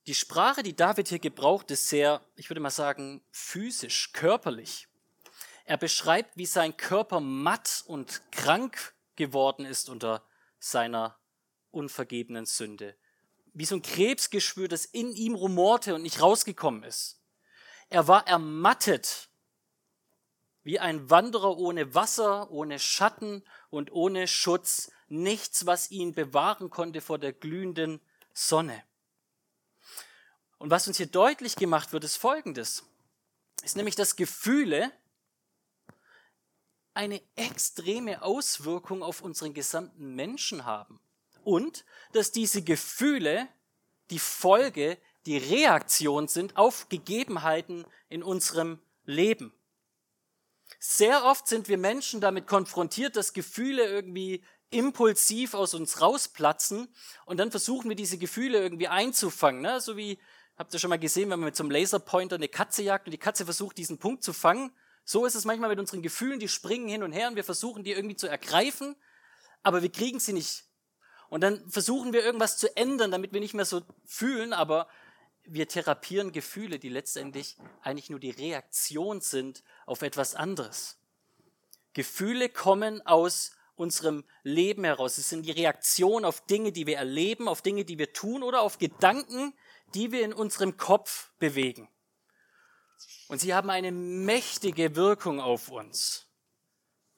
Die 0.09 0.15
Sprache, 0.15 0.65
die 0.65 0.75
David 0.75 1.07
hier 1.07 1.21
gebraucht, 1.21 1.71
ist 1.71 1.89
sehr, 1.89 2.21
ich 2.35 2.51
würde 2.51 2.59
mal 2.59 2.71
sagen, 2.71 3.23
physisch, 3.31 4.13
körperlich. 4.13 4.89
Er 5.65 5.77
beschreibt, 5.77 6.37
wie 6.37 6.45
sein 6.45 6.77
Körper 6.77 7.21
matt 7.21 7.85
und 7.87 8.21
krank 8.33 8.93
geworden 9.15 9.65
ist 9.65 9.89
unter 9.89 10.27
seiner 10.59 11.17
unvergebenen 11.71 12.47
Sünde. 12.47 12.97
Wie 13.53 13.65
so 13.65 13.77
ein 13.77 13.83
Krebsgeschwür, 13.83 14.67
das 14.67 14.87
in 14.87 15.13
ihm 15.13 15.37
rumorte 15.37 15.95
und 15.95 16.03
nicht 16.03 16.21
rausgekommen 16.21 16.83
ist. 16.83 17.21
Er 17.91 18.09
war 18.09 18.27
ermattet, 18.27 19.29
wie 20.65 20.81
ein 20.81 21.11
Wanderer 21.11 21.57
ohne 21.59 21.95
Wasser, 21.95 22.51
ohne 22.51 22.79
Schatten 22.79 23.45
und 23.71 23.93
ohne 23.93 24.27
Schutz. 24.27 24.91
Nichts, 25.09 25.67
was 25.67 25.91
ihn 25.91 26.15
bewahren 26.15 26.71
konnte 26.71 27.01
vor 27.01 27.19
der 27.19 27.33
glühenden 27.33 28.01
Sonne. 28.33 28.83
Und 30.59 30.71
was 30.71 30.89
uns 30.89 30.97
hier 30.97 31.07
deutlich 31.07 31.57
gemacht 31.57 31.93
wird, 31.93 32.05
ist 32.05 32.17
Folgendes. 32.17 32.85
Ist 33.63 33.77
nämlich, 33.77 33.95
dass 33.95 34.17
Gefühle 34.17 34.91
eine 36.95 37.21
extreme 37.37 38.23
Auswirkung 38.23 39.03
auf 39.03 39.21
unseren 39.21 39.53
gesamten 39.53 40.15
Menschen 40.15 40.65
haben. 40.65 41.01
Und 41.43 41.85
dass 42.13 42.33
diese 42.33 42.63
Gefühle 42.63 43.49
die 44.11 44.19
Folge, 44.19 44.97
die 45.27 45.37
Reaktion 45.37 46.29
sind 46.29 46.57
auf 46.57 46.89
Gegebenheiten 46.89 47.85
in 48.09 48.23
unserem 48.23 48.81
Leben. 49.05 49.53
Sehr 50.87 51.25
oft 51.25 51.49
sind 51.49 51.69
wir 51.69 51.79
Menschen 51.79 52.21
damit 52.21 52.47
konfrontiert, 52.47 53.17
dass 53.17 53.33
Gefühle 53.33 53.87
irgendwie 53.87 54.45
impulsiv 54.71 55.55
aus 55.55 55.73
uns 55.73 56.01
rausplatzen 56.01 56.89
und 57.27 57.39
dann 57.39 57.51
versuchen 57.51 57.89
wir 57.89 57.97
diese 57.97 58.19
Gefühle 58.19 58.59
irgendwie 58.59 58.89
einzufangen. 58.89 59.63
Ne? 59.63 59.81
So 59.81 59.97
wie 59.97 60.19
Habt 60.57 60.73
ihr 60.73 60.79
schon 60.79 60.91
mal 60.91 60.99
gesehen, 60.99 61.31
wenn 61.31 61.41
man 61.41 61.47
mit 61.47 61.57
so 61.57 61.65
einem 61.65 61.73
Laserpointer 61.73 62.37
eine 62.37 62.49
Katze 62.49 62.83
jagt 62.83 63.07
und 63.07 63.11
die 63.11 63.19
Katze 63.19 63.45
versucht, 63.45 63.77
diesen 63.77 63.99
Punkt 63.99 64.23
zu 64.23 64.33
fangen? 64.33 64.73
So 65.05 65.27
ist 65.27 65.35
es 65.35 65.45
manchmal 65.45 65.69
mit 65.69 65.81
unseren 65.81 66.01
Gefühlen, 66.01 66.39
die 66.39 66.49
springen 66.49 66.89
hin 66.89 67.03
und 67.03 67.13
her 67.13 67.29
und 67.29 67.37
wir 67.37 67.45
versuchen, 67.45 67.83
die 67.83 67.91
irgendwie 67.91 68.17
zu 68.17 68.29
ergreifen, 68.29 68.95
aber 69.63 69.83
wir 69.83 69.91
kriegen 69.91 70.21
sie 70.21 70.33
nicht. 70.33 70.65
Und 71.29 71.41
dann 71.41 71.69
versuchen 71.69 72.13
wir 72.13 72.25
irgendwas 72.25 72.57
zu 72.57 72.75
ändern, 72.77 73.11
damit 73.11 73.33
wir 73.33 73.41
nicht 73.41 73.55
mehr 73.55 73.65
so 73.65 73.83
fühlen, 74.05 74.53
aber 74.53 74.87
wir 75.47 75.69
therapieren 75.69 76.33
Gefühle, 76.33 76.79
die 76.79 76.89
letztendlich 76.89 77.57
eigentlich 77.83 78.11
nur 78.11 78.21
die 78.21 78.31
Reaktion 78.31 79.21
sind 79.21 79.63
auf 79.87 80.03
etwas 80.03 80.35
anderes. 80.35 80.99
Gefühle 81.93 82.49
kommen 82.49 83.05
aus 83.07 83.53
unserem 83.77 84.25
Leben 84.43 84.85
heraus. 84.85 85.19
Es 85.19 85.29
sind 85.29 85.47
die 85.47 85.53
Reaktion 85.53 86.25
auf 86.25 86.45
Dinge, 86.47 86.73
die 86.73 86.87
wir 86.87 86.97
erleben, 86.97 87.49
auf 87.49 87.63
Dinge, 87.63 87.85
die 87.85 87.99
wir 87.99 88.13
tun 88.13 88.43
oder 88.43 88.63
auf 88.63 88.79
Gedanken, 88.79 89.53
die 89.95 90.13
wir 90.13 90.25
in 90.25 90.33
unserem 90.33 90.77
Kopf 90.77 91.31
bewegen. 91.39 91.89
Und 93.29 93.41
sie 93.41 93.55
haben 93.55 93.71
eine 93.71 93.93
mächtige 93.93 94.97
Wirkung 94.97 95.41
auf 95.41 95.71
uns. 95.71 96.27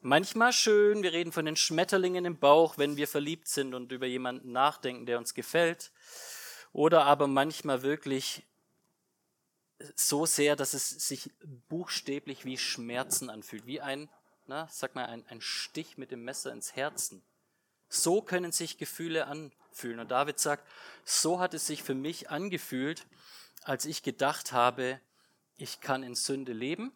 Manchmal 0.01 0.53
schön, 0.53 1.03
wir 1.03 1.13
reden 1.13 1.33
von 1.33 1.47
den 1.47 1.57
Schmetterlingen 1.57 2.25
im 2.25 2.39
Bauch, 2.39 2.79
wenn 2.79 2.97
wir 2.97 3.09
verliebt 3.09 3.49
sind 3.49 3.75
und 3.75 3.91
über 3.93 4.07
jemanden 4.07 4.53
nachdenken, 4.53 5.05
der 5.05 5.19
uns 5.19 5.35
gefällt. 5.35 5.91
Oder 6.77 7.07
aber 7.07 7.27
manchmal 7.27 7.81
wirklich 7.81 8.45
so 9.95 10.27
sehr, 10.27 10.57
dass 10.57 10.75
es 10.75 10.91
sich 10.91 11.33
buchstäblich 11.71 12.45
wie 12.45 12.59
Schmerzen 12.59 13.31
anfühlt, 13.31 13.65
wie 13.65 13.81
ein, 13.81 14.11
na, 14.45 14.69
sag 14.71 14.95
mal, 14.95 15.07
ein, 15.07 15.27
ein 15.29 15.41
Stich 15.41 15.97
mit 15.97 16.11
dem 16.11 16.23
Messer 16.23 16.53
ins 16.53 16.77
Herzen. 16.77 17.25
So 17.89 18.21
können 18.21 18.53
sich 18.53 18.77
Gefühle 18.77 19.27
anfühlen. 19.27 20.01
Und 20.01 20.11
David 20.11 20.39
sagt, 20.39 20.69
so 21.03 21.41
hat 21.41 21.55
es 21.55 21.67
sich 21.67 21.83
für 21.83 21.95
mich 21.95 22.29
angefühlt, 22.29 23.07
als 23.63 23.87
ich 23.87 24.03
gedacht 24.03 24.53
habe, 24.53 25.01
ich 25.57 25.81
kann 25.81 26.03
in 26.03 26.15
Sünde 26.15 26.53
leben 26.53 26.93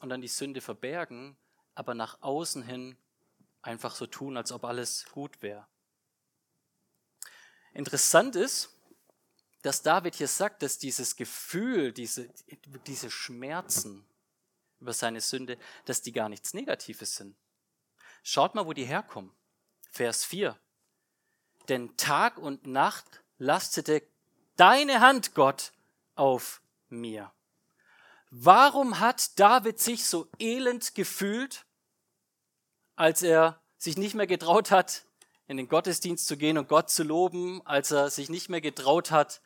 und 0.00 0.08
dann 0.08 0.22
die 0.22 0.28
Sünde 0.28 0.62
verbergen, 0.62 1.36
aber 1.74 1.92
nach 1.92 2.22
außen 2.22 2.62
hin 2.62 2.96
einfach 3.60 3.94
so 3.94 4.06
tun, 4.06 4.38
als 4.38 4.52
ob 4.52 4.64
alles 4.64 5.04
gut 5.12 5.42
wäre. 5.42 5.66
Interessant 7.74 8.36
ist, 8.36 8.70
dass 9.62 9.82
David 9.82 10.14
hier 10.14 10.28
sagt, 10.28 10.62
dass 10.62 10.78
dieses 10.78 11.16
Gefühl, 11.16 11.92
diese, 11.92 12.28
diese 12.86 13.10
Schmerzen 13.10 14.06
über 14.80 14.92
seine 14.92 15.20
Sünde, 15.20 15.58
dass 15.84 16.02
die 16.02 16.12
gar 16.12 16.28
nichts 16.28 16.54
Negatives 16.54 17.16
sind. 17.16 17.36
Schaut 18.22 18.54
mal, 18.54 18.66
wo 18.66 18.72
die 18.72 18.84
herkommen. 18.84 19.32
Vers 19.90 20.24
4. 20.24 20.58
Denn 21.68 21.96
Tag 21.96 22.38
und 22.38 22.66
Nacht 22.66 23.22
lastete 23.38 24.02
deine 24.56 25.00
Hand, 25.00 25.34
Gott, 25.34 25.72
auf 26.14 26.62
mir. 26.88 27.32
Warum 28.30 29.00
hat 29.00 29.38
David 29.38 29.80
sich 29.80 30.04
so 30.04 30.28
elend 30.38 30.94
gefühlt, 30.94 31.64
als 32.96 33.22
er 33.22 33.60
sich 33.78 33.96
nicht 33.96 34.14
mehr 34.14 34.26
getraut 34.26 34.70
hat, 34.70 35.04
in 35.46 35.56
den 35.56 35.68
Gottesdienst 35.68 36.26
zu 36.26 36.36
gehen 36.36 36.58
und 36.58 36.68
Gott 36.68 36.90
zu 36.90 37.02
loben, 37.02 37.60
als 37.66 37.90
er 37.90 38.10
sich 38.10 38.30
nicht 38.30 38.48
mehr 38.48 38.60
getraut 38.60 39.10
hat, 39.10 39.40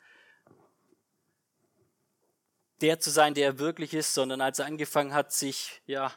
der 2.81 3.01
zu 3.01 3.11
sein, 3.11 3.35
der 3.35 3.47
er 3.47 3.59
wirklich 3.59 3.95
ist, 3.95 4.15
sondern 4.15 4.41
als 4.41 4.61
er 4.61 4.67
angefangen 4.67 5.13
hat, 5.13 5.33
sich 5.33 5.83
ja 5.87 6.13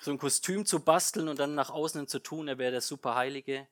so 0.00 0.10
ein 0.10 0.18
Kostüm 0.18 0.66
zu 0.66 0.80
basteln 0.80 1.28
und 1.28 1.38
dann 1.38 1.54
nach 1.54 1.70
außen 1.70 2.08
zu 2.08 2.18
tun, 2.18 2.48
er 2.48 2.58
wäre 2.58 2.72
der 2.72 2.80
Superheilige. 2.80 3.68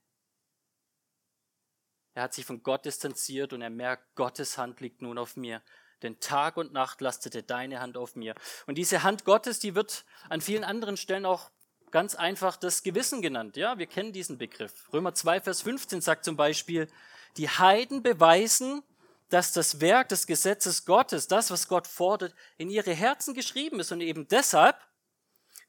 Er 2.15 2.23
hat 2.23 2.35
sich 2.35 2.45
von 2.45 2.63
Gott 2.63 2.85
distanziert 2.85 3.53
und 3.53 3.63
er 3.63 3.71
merkt, 3.71 4.15
Gottes 4.15 4.59
Hand 4.59 4.81
liegt 4.81 5.03
nun 5.03 5.19
auf 5.19 5.37
mir. 5.37 5.63
Denn 6.03 6.21
Tag 6.21 6.57
und 6.57 6.73
Nacht 6.73 7.01
lastete 7.01 7.43
deine 7.43 7.81
Hand 7.81 7.97
auf 7.97 8.15
mir. 8.15 8.35
Und 8.67 8.77
diese 8.77 9.03
Hand 9.03 9.25
Gottes, 9.25 9.59
die 9.59 9.75
wird 9.75 10.05
an 10.29 10.41
vielen 10.41 10.65
anderen 10.65 10.97
Stellen 10.97 11.27
auch 11.27 11.51
ganz 11.91 12.15
einfach 12.15 12.57
das 12.57 12.83
Gewissen 12.83 13.23
genannt. 13.23 13.57
Ja, 13.57 13.79
wir 13.79 13.87
kennen 13.87 14.13
diesen 14.13 14.39
Begriff. 14.39 14.73
Römer 14.93 15.15
2, 15.15 15.41
Vers 15.41 15.63
15 15.63 16.01
sagt 16.01 16.25
zum 16.25 16.37
Beispiel, 16.37 16.89
die 17.37 17.49
Heiden 17.49 18.03
beweisen, 18.03 18.83
dass 19.29 19.53
das 19.53 19.81
Werk 19.81 20.09
des 20.09 20.27
Gesetzes 20.27 20.85
Gottes, 20.85 21.29
das, 21.29 21.51
was 21.51 21.69
Gott 21.69 21.87
fordert, 21.87 22.35
in 22.57 22.71
ihre 22.71 22.95
Herzen 22.95 23.35
geschrieben 23.35 23.81
ist. 23.81 23.93
Und 23.93 24.01
eben 24.01 24.27
deshalb 24.29 24.77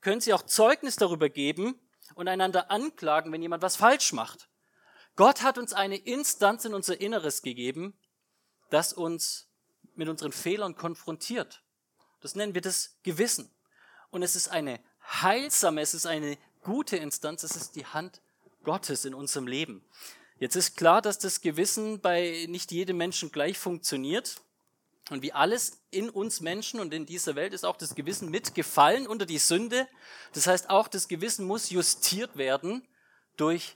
können 0.01 0.21
sie 0.21 0.34
auch 0.34 0.43
Zeugnis 0.43 0.95
darüber 0.95 1.29
geben 1.29 1.79
und 2.15 2.27
einander 2.27 2.71
anklagen, 2.71 3.32
wenn 3.32 3.41
jemand 3.41 3.62
was 3.62 3.75
falsch 3.75 4.13
macht. 4.13 4.49
Gott 5.15 5.43
hat 5.43 5.58
uns 5.58 5.73
eine 5.73 5.97
Instanz 5.97 6.63
in 6.63 6.73
unser 6.73 7.01
Inneres 7.01 7.41
gegeben, 7.41 7.99
das 8.69 8.93
uns 8.93 9.49
mit 9.95 10.08
unseren 10.08 10.32
Fehlern 10.32 10.75
konfrontiert. 10.75 11.62
Das 12.21 12.36
nennen 12.36 12.53
wir 12.53 12.62
das 12.62 12.97
Gewissen. 13.03 13.53
Und 14.10 14.23
es 14.23 14.36
ist 14.36 14.47
eine 14.47 14.79
heilsame, 15.09 15.81
es 15.81 15.93
ist 15.93 16.05
eine 16.05 16.37
gute 16.63 16.97
Instanz, 16.97 17.43
es 17.43 17.55
ist 17.55 17.75
die 17.75 17.85
Hand 17.85 18.21
Gottes 18.63 19.05
in 19.05 19.13
unserem 19.13 19.47
Leben. 19.47 19.83
Jetzt 20.39 20.55
ist 20.55 20.77
klar, 20.77 21.01
dass 21.01 21.19
das 21.19 21.41
Gewissen 21.41 21.99
bei 21.99 22.45
nicht 22.47 22.71
jedem 22.71 22.97
Menschen 22.97 23.31
gleich 23.31 23.57
funktioniert. 23.57 24.37
Und 25.09 25.21
wie 25.21 25.33
alles 25.33 25.81
in 25.89 26.09
uns 26.09 26.39
Menschen 26.39 26.79
und 26.79 26.93
in 26.93 27.05
dieser 27.05 27.35
Welt 27.35 27.53
ist 27.53 27.65
auch 27.65 27.75
das 27.75 27.95
Gewissen 27.95 28.29
mitgefallen 28.29 29.07
unter 29.07 29.25
die 29.25 29.39
Sünde. 29.39 29.87
Das 30.33 30.47
heißt, 30.47 30.69
auch 30.69 30.87
das 30.87 31.07
Gewissen 31.07 31.45
muss 31.45 31.71
justiert 31.71 32.37
werden 32.37 32.87
durch 33.35 33.75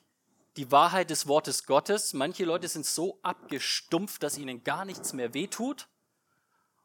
die 0.55 0.71
Wahrheit 0.71 1.09
des 1.09 1.27
Wortes 1.27 1.65
Gottes. 1.65 2.13
Manche 2.13 2.45
Leute 2.45 2.67
sind 2.67 2.85
so 2.85 3.19
abgestumpft, 3.23 4.21
dass 4.21 4.37
ihnen 4.37 4.63
gar 4.63 4.85
nichts 4.85 5.13
mehr 5.13 5.33
wehtut. 5.33 5.87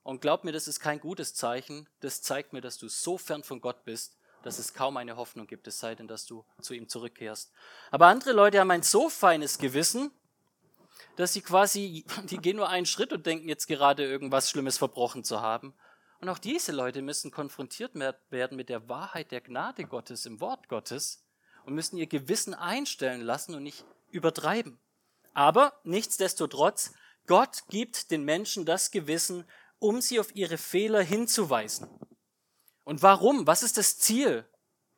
Und 0.02 0.22
glaub 0.22 0.44
mir, 0.44 0.52
das 0.52 0.66
ist 0.66 0.80
kein 0.80 1.00
gutes 1.00 1.34
Zeichen. 1.34 1.86
Das 2.00 2.22
zeigt 2.22 2.54
mir, 2.54 2.62
dass 2.62 2.78
du 2.78 2.88
so 2.88 3.18
fern 3.18 3.44
von 3.44 3.60
Gott 3.60 3.84
bist, 3.84 4.16
dass 4.48 4.58
es 4.58 4.72
kaum 4.72 4.96
eine 4.96 5.16
Hoffnung 5.16 5.46
gibt, 5.46 5.68
es 5.68 5.78
sei 5.78 5.94
denn, 5.94 6.08
dass 6.08 6.24
du 6.24 6.42
zu 6.62 6.72
ihm 6.72 6.88
zurückkehrst. 6.88 7.52
Aber 7.90 8.06
andere 8.06 8.32
Leute 8.32 8.58
haben 8.58 8.70
ein 8.70 8.82
so 8.82 9.10
feines 9.10 9.58
Gewissen, 9.58 10.10
dass 11.16 11.34
sie 11.34 11.42
quasi, 11.42 12.06
die 12.24 12.38
gehen 12.38 12.56
nur 12.56 12.70
einen 12.70 12.86
Schritt 12.86 13.12
und 13.12 13.26
denken 13.26 13.48
jetzt 13.48 13.66
gerade 13.66 14.04
irgendwas 14.04 14.50
Schlimmes 14.50 14.78
verbrochen 14.78 15.22
zu 15.22 15.42
haben. 15.42 15.74
Und 16.20 16.30
auch 16.30 16.38
diese 16.38 16.72
Leute 16.72 17.02
müssen 17.02 17.30
konfrontiert 17.30 17.92
werden 17.94 18.56
mit 18.56 18.70
der 18.70 18.88
Wahrheit 18.88 19.30
der 19.32 19.42
Gnade 19.42 19.84
Gottes 19.84 20.24
im 20.24 20.40
Wort 20.40 20.68
Gottes 20.68 21.22
und 21.66 21.74
müssen 21.74 21.98
ihr 21.98 22.06
Gewissen 22.06 22.54
einstellen 22.54 23.20
lassen 23.20 23.54
und 23.54 23.62
nicht 23.62 23.84
übertreiben. 24.10 24.80
Aber 25.34 25.78
nichtsdestotrotz, 25.84 26.94
Gott 27.26 27.64
gibt 27.68 28.10
den 28.10 28.24
Menschen 28.24 28.64
das 28.64 28.90
Gewissen, 28.90 29.44
um 29.78 30.00
sie 30.00 30.18
auf 30.18 30.34
ihre 30.34 30.56
Fehler 30.56 31.02
hinzuweisen. 31.02 31.86
Und 32.88 33.02
warum? 33.02 33.46
Was 33.46 33.62
ist 33.62 33.76
das 33.76 33.98
Ziel? 33.98 34.46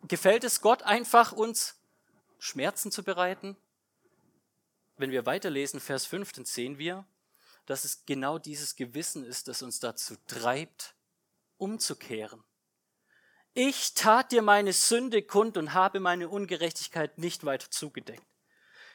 Gefällt 0.06 0.44
es 0.44 0.60
Gott 0.60 0.84
einfach, 0.84 1.32
uns 1.32 1.74
Schmerzen 2.38 2.92
zu 2.92 3.02
bereiten? 3.02 3.56
Wenn 4.96 5.10
wir 5.10 5.26
weiterlesen, 5.26 5.80
Vers 5.80 6.06
5, 6.06 6.30
dann 6.30 6.44
sehen 6.44 6.78
wir, 6.78 7.04
dass 7.66 7.84
es 7.84 8.06
genau 8.06 8.38
dieses 8.38 8.76
Gewissen 8.76 9.24
ist, 9.24 9.48
das 9.48 9.62
uns 9.62 9.80
dazu 9.80 10.14
treibt, 10.28 10.94
umzukehren. 11.56 12.44
Ich 13.54 13.94
tat 13.94 14.30
dir 14.30 14.42
meine 14.42 14.72
Sünde 14.72 15.20
kund 15.20 15.56
und 15.56 15.74
habe 15.74 15.98
meine 15.98 16.28
Ungerechtigkeit 16.28 17.18
nicht 17.18 17.44
weiter 17.44 17.72
zugedeckt. 17.72 18.22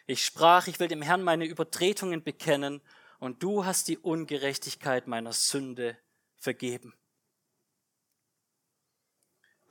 Ich 0.08 0.24
sprach, 0.24 0.68
ich 0.68 0.80
will 0.80 0.88
dem 0.88 1.02
Herrn 1.02 1.22
meine 1.22 1.44
Übertretungen 1.44 2.24
bekennen, 2.24 2.80
und 3.20 3.44
du 3.44 3.66
hast 3.66 3.90
die 3.90 3.98
Ungerechtigkeit 3.98 5.06
meiner 5.06 5.34
Sünde 5.34 5.98
vergeben. 6.38 6.94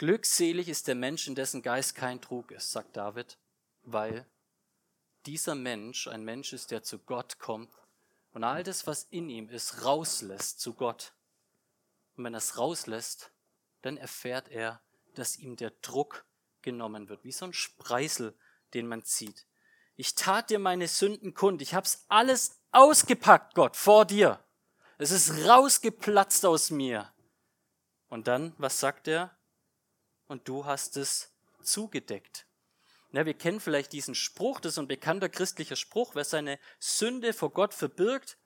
Glückselig 0.05 0.69
ist 0.69 0.87
der 0.87 0.97
Mensch, 0.97 1.29
in 1.29 1.35
dessen 1.35 1.63
Geist 1.63 1.95
kein 1.95 2.21
Trug 2.21 2.51
ist, 2.51 2.71
sagt 2.71 2.95
David, 2.95 3.39
weil 3.85 4.27
dieser 5.25 5.55
Mensch 5.55 6.09
ein 6.09 6.23
Mensch 6.23 6.53
ist, 6.53 6.71
der 6.71 6.83
zu 6.83 6.99
Gott 6.99 7.39
kommt 7.39 7.73
und 8.35 8.45
all 8.45 8.63
das, 8.63 8.87
was 8.87 9.05
in 9.05 9.31
ihm 9.31 9.49
ist, 9.49 9.83
rauslässt 9.83 10.61
zu 10.61 10.75
Gott. 10.75 11.15
Und 12.17 12.25
wenn 12.25 12.35
er 12.35 12.39
es 12.39 12.59
rauslässt, 12.59 13.33
dann 13.81 13.97
erfährt 13.97 14.51
er, 14.51 14.83
dass 15.15 15.39
ihm 15.39 15.57
der 15.57 15.71
Druck 15.81 16.27
genommen 16.61 17.09
wird, 17.09 17.25
wie 17.25 17.33
so 17.33 17.47
ein 17.47 17.55
Spreißel, 17.55 18.37
den 18.75 18.87
man 18.87 19.05
zieht. 19.05 19.47
Ich 19.97 20.15
tat 20.15 20.51
dir 20.51 20.59
meine 20.59 20.87
Sünden 20.87 21.33
kund, 21.33 21.63
ich 21.63 21.73
hab's 21.73 22.05
alles 22.09 22.61
ausgepackt, 22.73 23.55
Gott, 23.55 23.75
vor 23.75 24.05
dir. 24.05 24.45
Es 24.99 25.11
ist 25.11 25.49
rausgeplatzt 25.49 26.45
aus 26.45 26.69
mir. 26.69 27.11
Und 28.11 28.29
dann, 28.29 28.53
was 28.59 28.79
sagt 28.81 29.09
er? 29.09 29.35
Und 30.35 30.49
du 30.49 30.65
hast 30.65 30.97
es 30.97 31.31
zugedeckt. 31.63 32.45
Ja, 33.13 33.25
wir 33.25 33.35
kennen 33.35 33.61
vielleicht 33.61 33.93
diesen 33.93 34.17
Spruch, 34.17 34.59
das 34.59 34.73
ist 34.73 34.79
ein 34.81 34.89
bekannter 34.89 35.29
christlicher 35.29 35.77
Spruch, 35.77 36.17
wer 36.17 36.25
seine 36.25 36.59
Sünde 36.81 37.33
vor 37.33 37.51
Gott 37.51 37.73
verbirgt, 37.73 38.37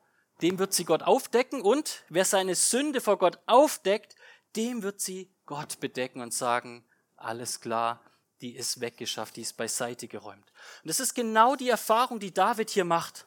dem 0.43 0.59
wird 0.59 0.75
sie 0.75 0.85
Gott 0.85 1.03
aufdecken 1.03 1.63
und 1.63 2.05
wer 2.11 2.27
seine 2.27 2.55
Sünde 2.55 3.01
vor 3.01 3.17
Gott 3.17 3.39
aufdeckt, 3.47 4.17
dem 4.55 4.83
wird 4.83 5.01
sie 5.01 5.31
Gott 5.47 5.81
bedecken 5.81 6.21
und 6.21 6.35
sagen, 6.35 6.85
alles 7.17 7.63
klar, 7.63 8.05
die 8.43 8.55
ist 8.55 8.83
weggeschafft, 8.83 9.37
die 9.37 9.43
ist 9.43 9.57
beiseite 9.57 10.09
geräumt. 10.09 10.53
Und 10.83 10.89
das 10.89 11.01
ist 11.01 11.15
genau 11.15 11.57
die 11.57 11.71
Erfahrung, 11.71 12.21
die 12.21 12.35
David 12.35 12.69
hier 12.69 12.85
macht. 12.85 13.27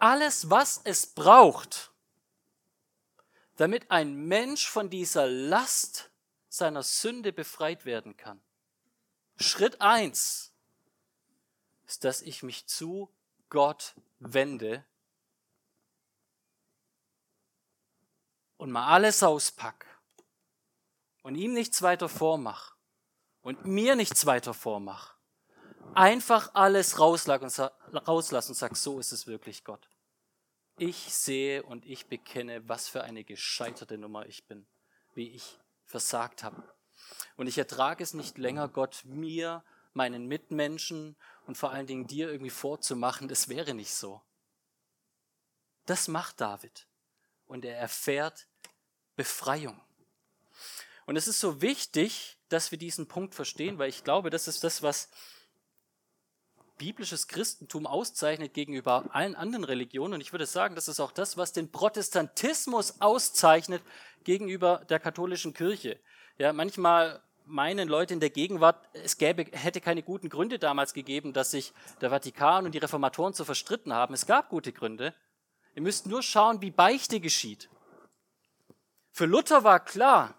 Alles, 0.00 0.50
was 0.50 0.80
es 0.82 1.06
braucht, 1.06 1.92
damit 3.54 3.88
ein 3.92 4.16
Mensch 4.26 4.68
von 4.68 4.90
dieser 4.90 5.28
Last 5.28 6.10
seiner 6.56 6.82
Sünde 6.82 7.32
befreit 7.32 7.84
werden 7.84 8.16
kann. 8.16 8.40
Schritt 9.36 9.80
eins 9.80 10.52
ist, 11.86 12.04
dass 12.04 12.22
ich 12.22 12.42
mich 12.42 12.66
zu 12.66 13.10
Gott 13.48 13.94
wende 14.18 14.84
und 18.56 18.70
mal 18.70 18.86
alles 18.86 19.22
auspack 19.22 19.86
und 21.22 21.34
ihm 21.34 21.52
nichts 21.52 21.82
weiter 21.82 22.08
vormach 22.08 22.74
und 23.42 23.64
mir 23.66 23.94
nichts 23.94 24.26
weiter 24.26 24.54
vormach. 24.54 25.14
Einfach 25.94 26.54
alles 26.54 26.98
rauslassen 26.98 28.50
und 28.50 28.56
sag, 28.56 28.76
so 28.76 28.98
ist 28.98 29.12
es 29.12 29.26
wirklich 29.26 29.64
Gott. 29.64 29.88
Ich 30.78 31.14
sehe 31.14 31.62
und 31.62 31.86
ich 31.86 32.06
bekenne, 32.06 32.68
was 32.68 32.88
für 32.88 33.02
eine 33.02 33.24
gescheiterte 33.24 33.96
Nummer 33.96 34.26
ich 34.26 34.46
bin, 34.46 34.66
wie 35.14 35.30
ich 35.30 35.58
versagt 35.86 36.42
habe. 36.42 36.62
Und 37.36 37.46
ich 37.46 37.58
ertrage 37.58 38.02
es 38.02 38.14
nicht 38.14 38.38
länger, 38.38 38.68
Gott 38.68 39.02
mir, 39.04 39.64
meinen 39.94 40.26
Mitmenschen 40.26 41.16
und 41.46 41.56
vor 41.56 41.70
allen 41.70 41.86
Dingen 41.86 42.06
dir 42.06 42.30
irgendwie 42.30 42.50
vorzumachen, 42.50 43.28
das 43.28 43.48
wäre 43.48 43.74
nicht 43.74 43.94
so. 43.94 44.22
Das 45.86 46.08
macht 46.08 46.40
David. 46.40 46.86
Und 47.46 47.64
er 47.64 47.78
erfährt 47.78 48.48
Befreiung. 49.14 49.80
Und 51.06 51.16
es 51.16 51.28
ist 51.28 51.38
so 51.38 51.62
wichtig, 51.62 52.36
dass 52.48 52.72
wir 52.72 52.78
diesen 52.78 53.06
Punkt 53.06 53.34
verstehen, 53.34 53.78
weil 53.78 53.88
ich 53.88 54.04
glaube, 54.04 54.30
das 54.30 54.48
ist 54.48 54.64
das, 54.64 54.82
was 54.82 55.08
biblisches 56.78 57.28
Christentum 57.28 57.86
auszeichnet 57.86 58.54
gegenüber 58.54 59.04
allen 59.12 59.34
anderen 59.34 59.64
Religionen. 59.64 60.14
Und 60.14 60.20
ich 60.20 60.32
würde 60.32 60.46
sagen, 60.46 60.74
das 60.74 60.88
ist 60.88 61.00
auch 61.00 61.12
das, 61.12 61.36
was 61.36 61.52
den 61.52 61.70
Protestantismus 61.70 63.00
auszeichnet 63.00 63.82
gegenüber 64.24 64.84
der 64.88 65.00
katholischen 65.00 65.54
Kirche. 65.54 65.98
Ja, 66.38 66.52
manchmal 66.52 67.22
meinen 67.46 67.88
Leute 67.88 68.12
in 68.12 68.20
der 68.20 68.30
Gegenwart, 68.30 68.88
es 68.92 69.18
gäbe, 69.18 69.46
hätte 69.52 69.80
keine 69.80 70.02
guten 70.02 70.28
Gründe 70.28 70.58
damals 70.58 70.92
gegeben, 70.92 71.32
dass 71.32 71.52
sich 71.52 71.72
der 72.00 72.10
Vatikan 72.10 72.66
und 72.66 72.72
die 72.72 72.78
Reformatoren 72.78 73.32
so 73.32 73.44
verstritten 73.44 73.92
haben. 73.92 74.14
Es 74.14 74.26
gab 74.26 74.48
gute 74.48 74.72
Gründe. 74.72 75.14
Ihr 75.74 75.82
müsst 75.82 76.06
nur 76.06 76.22
schauen, 76.22 76.60
wie 76.60 76.70
Beichte 76.70 77.20
geschieht. 77.20 77.68
Für 79.12 79.26
Luther 79.26 79.64
war 79.64 79.80
klar, 79.80 80.34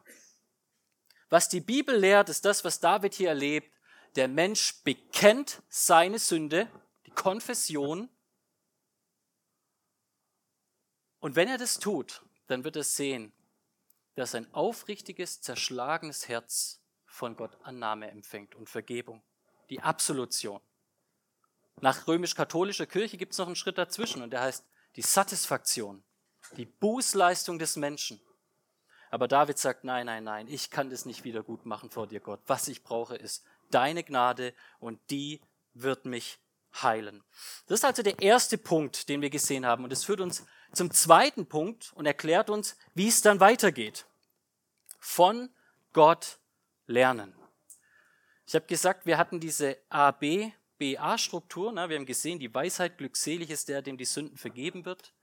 was 1.30 1.50
die 1.50 1.62
Bibel 1.62 1.96
lehrt, 1.96 2.30
ist 2.30 2.46
das, 2.46 2.64
was 2.64 2.80
David 2.80 3.14
hier 3.14 3.30
erlebt. 3.30 3.72
Der 4.18 4.28
Mensch 4.28 4.82
bekennt 4.84 5.62
seine 5.70 6.18
Sünde, 6.18 6.68
die 7.06 7.12
Konfession. 7.12 8.10
Und 11.20 11.36
wenn 11.36 11.48
er 11.48 11.60
das 11.60 11.78
tut, 11.78 12.24
dann 12.48 12.64
wird 12.64 12.78
er 12.78 12.84
sehen, 12.84 13.32
dass 14.16 14.34
ein 14.34 14.52
aufrichtiges, 14.56 15.42
zerschlagenes 15.42 16.28
Herz 16.28 16.82
von 17.06 17.36
Gott 17.36 17.56
Annahme 17.62 18.10
empfängt 18.10 18.56
und 18.56 18.68
Vergebung, 18.68 19.22
die 19.70 19.82
Absolution. 19.82 20.62
Nach 21.80 22.08
römisch-katholischer 22.08 22.88
Kirche 22.88 23.18
gibt 23.18 23.34
es 23.34 23.38
noch 23.38 23.46
einen 23.46 23.56
Schritt 23.56 23.78
dazwischen 23.78 24.24
und 24.24 24.32
der 24.32 24.42
heißt 24.42 24.66
die 24.96 25.04
Satisfaktion, 25.04 26.04
die 26.56 26.66
Bußleistung 26.66 27.60
des 27.60 27.76
Menschen. 27.76 28.20
Aber 29.12 29.28
David 29.28 29.60
sagt, 29.60 29.84
nein, 29.84 30.08
nein, 30.08 30.24
nein, 30.24 30.48
ich 30.48 30.72
kann 30.72 30.90
das 30.90 31.06
nicht 31.06 31.24
wieder 31.24 31.44
gut 31.44 31.66
machen 31.68 31.92
vor 31.92 32.08
dir, 32.08 32.20
Gott. 32.20 32.42
Was 32.48 32.68
ich 32.68 32.84
brauche, 32.84 33.16
ist 33.16 33.46
deine 33.72 34.04
Gnade 34.04 34.54
und 34.80 35.00
die 35.10 35.42
wird 35.74 36.06
mich 36.06 36.40
heilen. 36.82 37.24
Das 37.68 37.80
ist 37.80 37.86
also 37.86 38.04
der 38.04 38.20
erste 38.22 38.58
Punkt, 38.58 39.10
den 39.10 39.22
wir 39.22 39.30
gesehen 39.30 39.66
haben. 39.66 39.84
Und 39.84 39.92
es 39.92 40.04
führt 40.06 40.22
uns 40.22 40.46
zum 40.74 40.92
zweiten 40.92 41.48
Punkt 41.48 41.92
und 41.96 42.06
erklärt 42.06 42.50
uns, 42.50 42.78
wie 42.94 43.08
es 43.08 43.22
dann 43.22 43.40
weitergeht. 43.40 44.06
Von 45.00 45.50
Gott 45.94 46.40
lernen. 46.86 47.34
Ich 48.46 48.56
habe 48.56 48.66
gesagt, 48.66 49.06
wir 49.06 49.18
hatten 49.18 49.40
diese 49.40 49.78
AB, 49.90 50.52
BA-Struktur. 50.78 51.74
Wir 51.74 51.82
haben 51.82 52.06
gesehen, 52.06 52.40
die 52.40 52.54
Weisheit, 52.54 52.98
glückselig 52.98 53.50
ist 53.50 53.68
der, 53.68 53.82
dem 53.82 53.98
die 53.98 54.06
Sünden 54.06 54.38
vergeben 54.38 54.86
wird. 54.86 55.14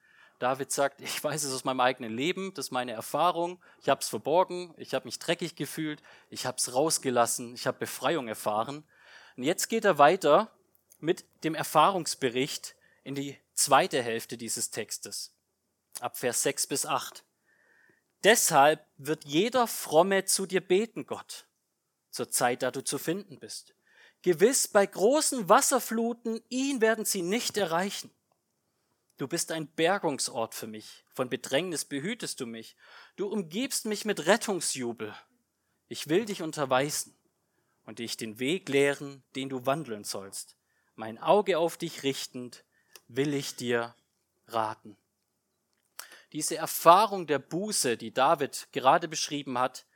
David 0.45 0.71
sagt, 0.71 1.01
ich 1.01 1.25
weiß 1.25 1.45
es 1.45 1.55
aus 1.55 1.65
meinem 1.65 1.81
eigenen 1.81 2.15
Leben, 2.15 2.53
das 2.53 2.67
ist 2.67 2.71
meine 2.71 2.93
Erfahrung, 2.93 3.59
ich 3.81 3.89
habe 3.89 4.03
es 4.03 4.11
verborgen, 4.11 4.75
ich 4.77 4.93
habe 4.93 5.07
mich 5.07 5.19
dreckig 5.19 5.57
gefühlt, 5.57 6.03
ich 6.29 6.45
habe 6.45 6.59
es 6.59 6.75
rausgelassen, 6.75 7.55
ich 7.55 7.67
habe 7.67 7.79
Befreiung 7.79 8.29
erfahren. 8.29 8.85
Und 9.39 9.45
jetzt 9.45 9.69
geht 9.69 9.87
er 9.87 9.97
weiter 9.97 10.51
mit 10.99 11.25
dem 11.45 11.55
Erfahrungsbericht 11.55 12.77
in 13.05 13.15
die 13.15 13.39
zweite 13.55 14.03
Hälfte 14.03 14.37
dieses 14.37 14.71
Textes. 14.71 15.33
ab 16.01 16.19
Vers 16.19 16.43
6 16.43 16.67
bis 16.67 16.85
8. 16.85 17.25
Deshalb 18.23 18.87
wird 18.99 19.25
jeder 19.25 19.67
Fromme 19.67 20.27
zu 20.27 20.45
dir 20.45 20.61
beten, 20.61 21.07
Gott, 21.07 21.47
zur 22.11 22.31
Zeit, 22.31 22.63
da 22.63 22.71
du 22.71 22.85
zu 22.85 22.99
finden 22.99 23.39
bist. 23.39 23.75
Gewiss, 24.21 24.69
bei 24.69 24.85
großen 24.85 25.49
Wasserfluten, 25.49 26.43
ihn 26.51 26.83
werden 26.83 27.07
sie 27.07 27.23
nicht 27.23 27.57
erreichen. 27.57 28.11
Du 29.17 29.29
bist 29.29 29.53
ein 29.53 29.69
Bergungsort 29.69 30.55
für 30.55 30.67
mich. 30.67 31.05
Von 31.13 31.29
Bedrängnis 31.29 31.85
behütest 31.85 32.41
du 32.41 32.47
mich. 32.47 32.77
Du 33.17 33.29
umgibst 33.29 33.87
mich 33.87 34.05
mit 34.05 34.27
Rettungsjubel. 34.27 35.15
Ich 35.89 36.09
will 36.09 36.25
dich 36.25 36.43
unterweisen 36.43 37.17
und 37.85 38.01
dich 38.01 38.17
den 38.17 38.41
Weg 38.41 38.69
lehren, 38.69 39.23
den 39.37 39.49
du 39.49 39.67
wandeln 39.67 40.03
sollst. 40.03 40.57
Mein 40.97 41.19
Auge 41.19 41.59
auf 41.59 41.77
dich 41.77 42.03
richtend, 42.03 42.65
will 43.07 43.35
ich 43.35 43.55
dir 43.55 43.95
raten. 44.49 44.97
Diese 46.33 46.57
Erfahrung 46.57 47.29
der 47.29 47.39
Buße, 47.39 47.97
die 47.97 48.13
David 48.13 48.69
gerade 48.73 49.07
beschrieben 49.07 49.59
hat, 49.59 49.87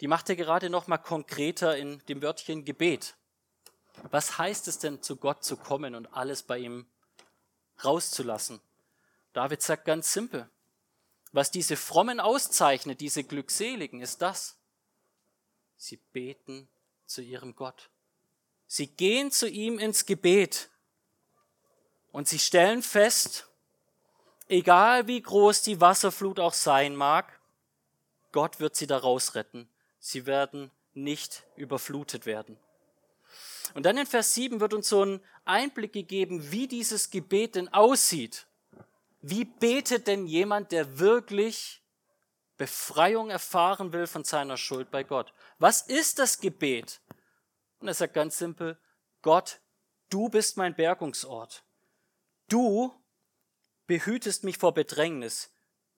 die 0.00 0.08
macht 0.08 0.28
er 0.28 0.36
gerade 0.36 0.70
noch 0.70 0.88
mal 0.88 0.98
konkreter 0.98 1.76
in 1.76 2.00
dem 2.08 2.20
Wörtchen 2.22 2.64
Gebet. 2.64 3.14
Was 4.10 4.38
heißt 4.38 4.66
es 4.68 4.78
denn, 4.78 5.02
zu 5.02 5.16
Gott 5.16 5.44
zu 5.44 5.56
kommen 5.56 5.94
und 5.94 6.12
alles 6.12 6.42
bei 6.42 6.58
ihm 6.58 6.86
rauszulassen. 7.84 8.60
David 9.32 9.62
sagt 9.62 9.84
ganz 9.84 10.12
simpel, 10.12 10.48
was 11.32 11.50
diese 11.50 11.76
Frommen 11.76 12.20
auszeichnet, 12.20 13.00
diese 13.00 13.24
Glückseligen, 13.24 14.00
ist 14.00 14.22
das. 14.22 14.56
Sie 15.76 15.98
beten 16.12 16.68
zu 17.06 17.22
ihrem 17.22 17.54
Gott. 17.54 17.90
Sie 18.66 18.86
gehen 18.86 19.30
zu 19.30 19.48
ihm 19.48 19.78
ins 19.78 20.06
Gebet 20.06 20.70
und 22.12 22.26
sie 22.28 22.38
stellen 22.38 22.82
fest, 22.82 23.46
egal 24.48 25.06
wie 25.06 25.20
groß 25.20 25.62
die 25.62 25.80
Wasserflut 25.80 26.40
auch 26.40 26.54
sein 26.54 26.96
mag, 26.96 27.38
Gott 28.32 28.58
wird 28.58 28.74
sie 28.74 28.86
daraus 28.86 29.34
retten. 29.34 29.68
Sie 29.98 30.26
werden 30.26 30.70
nicht 30.94 31.44
überflutet 31.56 32.26
werden. 32.26 32.58
Und 33.74 33.84
dann 33.84 33.98
in 33.98 34.06
Vers 34.06 34.34
7 34.34 34.60
wird 34.60 34.74
uns 34.74 34.88
so 34.88 35.04
ein 35.04 35.20
Einblick 35.44 35.92
gegeben, 35.92 36.50
wie 36.50 36.68
dieses 36.68 37.10
Gebet 37.10 37.54
denn 37.54 37.68
aussieht. 37.72 38.46
Wie 39.20 39.44
betet 39.44 40.06
denn 40.06 40.26
jemand, 40.26 40.72
der 40.72 40.98
wirklich 40.98 41.82
Befreiung 42.56 43.30
erfahren 43.30 43.92
will 43.92 44.06
von 44.06 44.24
seiner 44.24 44.56
Schuld 44.56 44.90
bei 44.90 45.04
Gott? 45.04 45.32
Was 45.58 45.82
ist 45.82 46.18
das 46.18 46.40
Gebet? 46.40 47.00
Und 47.80 47.88
er 47.88 47.94
sagt 47.94 48.14
ganz 48.14 48.38
simpel, 48.38 48.78
Gott, 49.22 49.60
du 50.08 50.28
bist 50.28 50.56
mein 50.56 50.74
Bergungsort. 50.74 51.64
Du 52.48 52.94
behütest 53.86 54.44
mich 54.44 54.58
vor 54.58 54.72
Bedrängnis. 54.72 55.50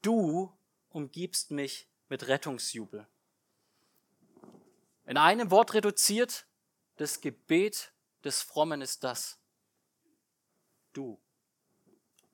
Du 0.03 0.53
umgibst 0.91 1.51
mich 1.51 1.89
mit 2.09 2.27
Rettungsjubel. 2.27 3.07
In 5.07 5.17
einem 5.17 5.51
Wort 5.51 5.75
reduziert, 5.75 6.47
das 6.99 7.21
Gebet 7.21 7.93
des 8.25 8.43
Frommen 8.43 8.83
ist 8.83 9.05
das. 9.05 9.39
Du. 10.93 11.21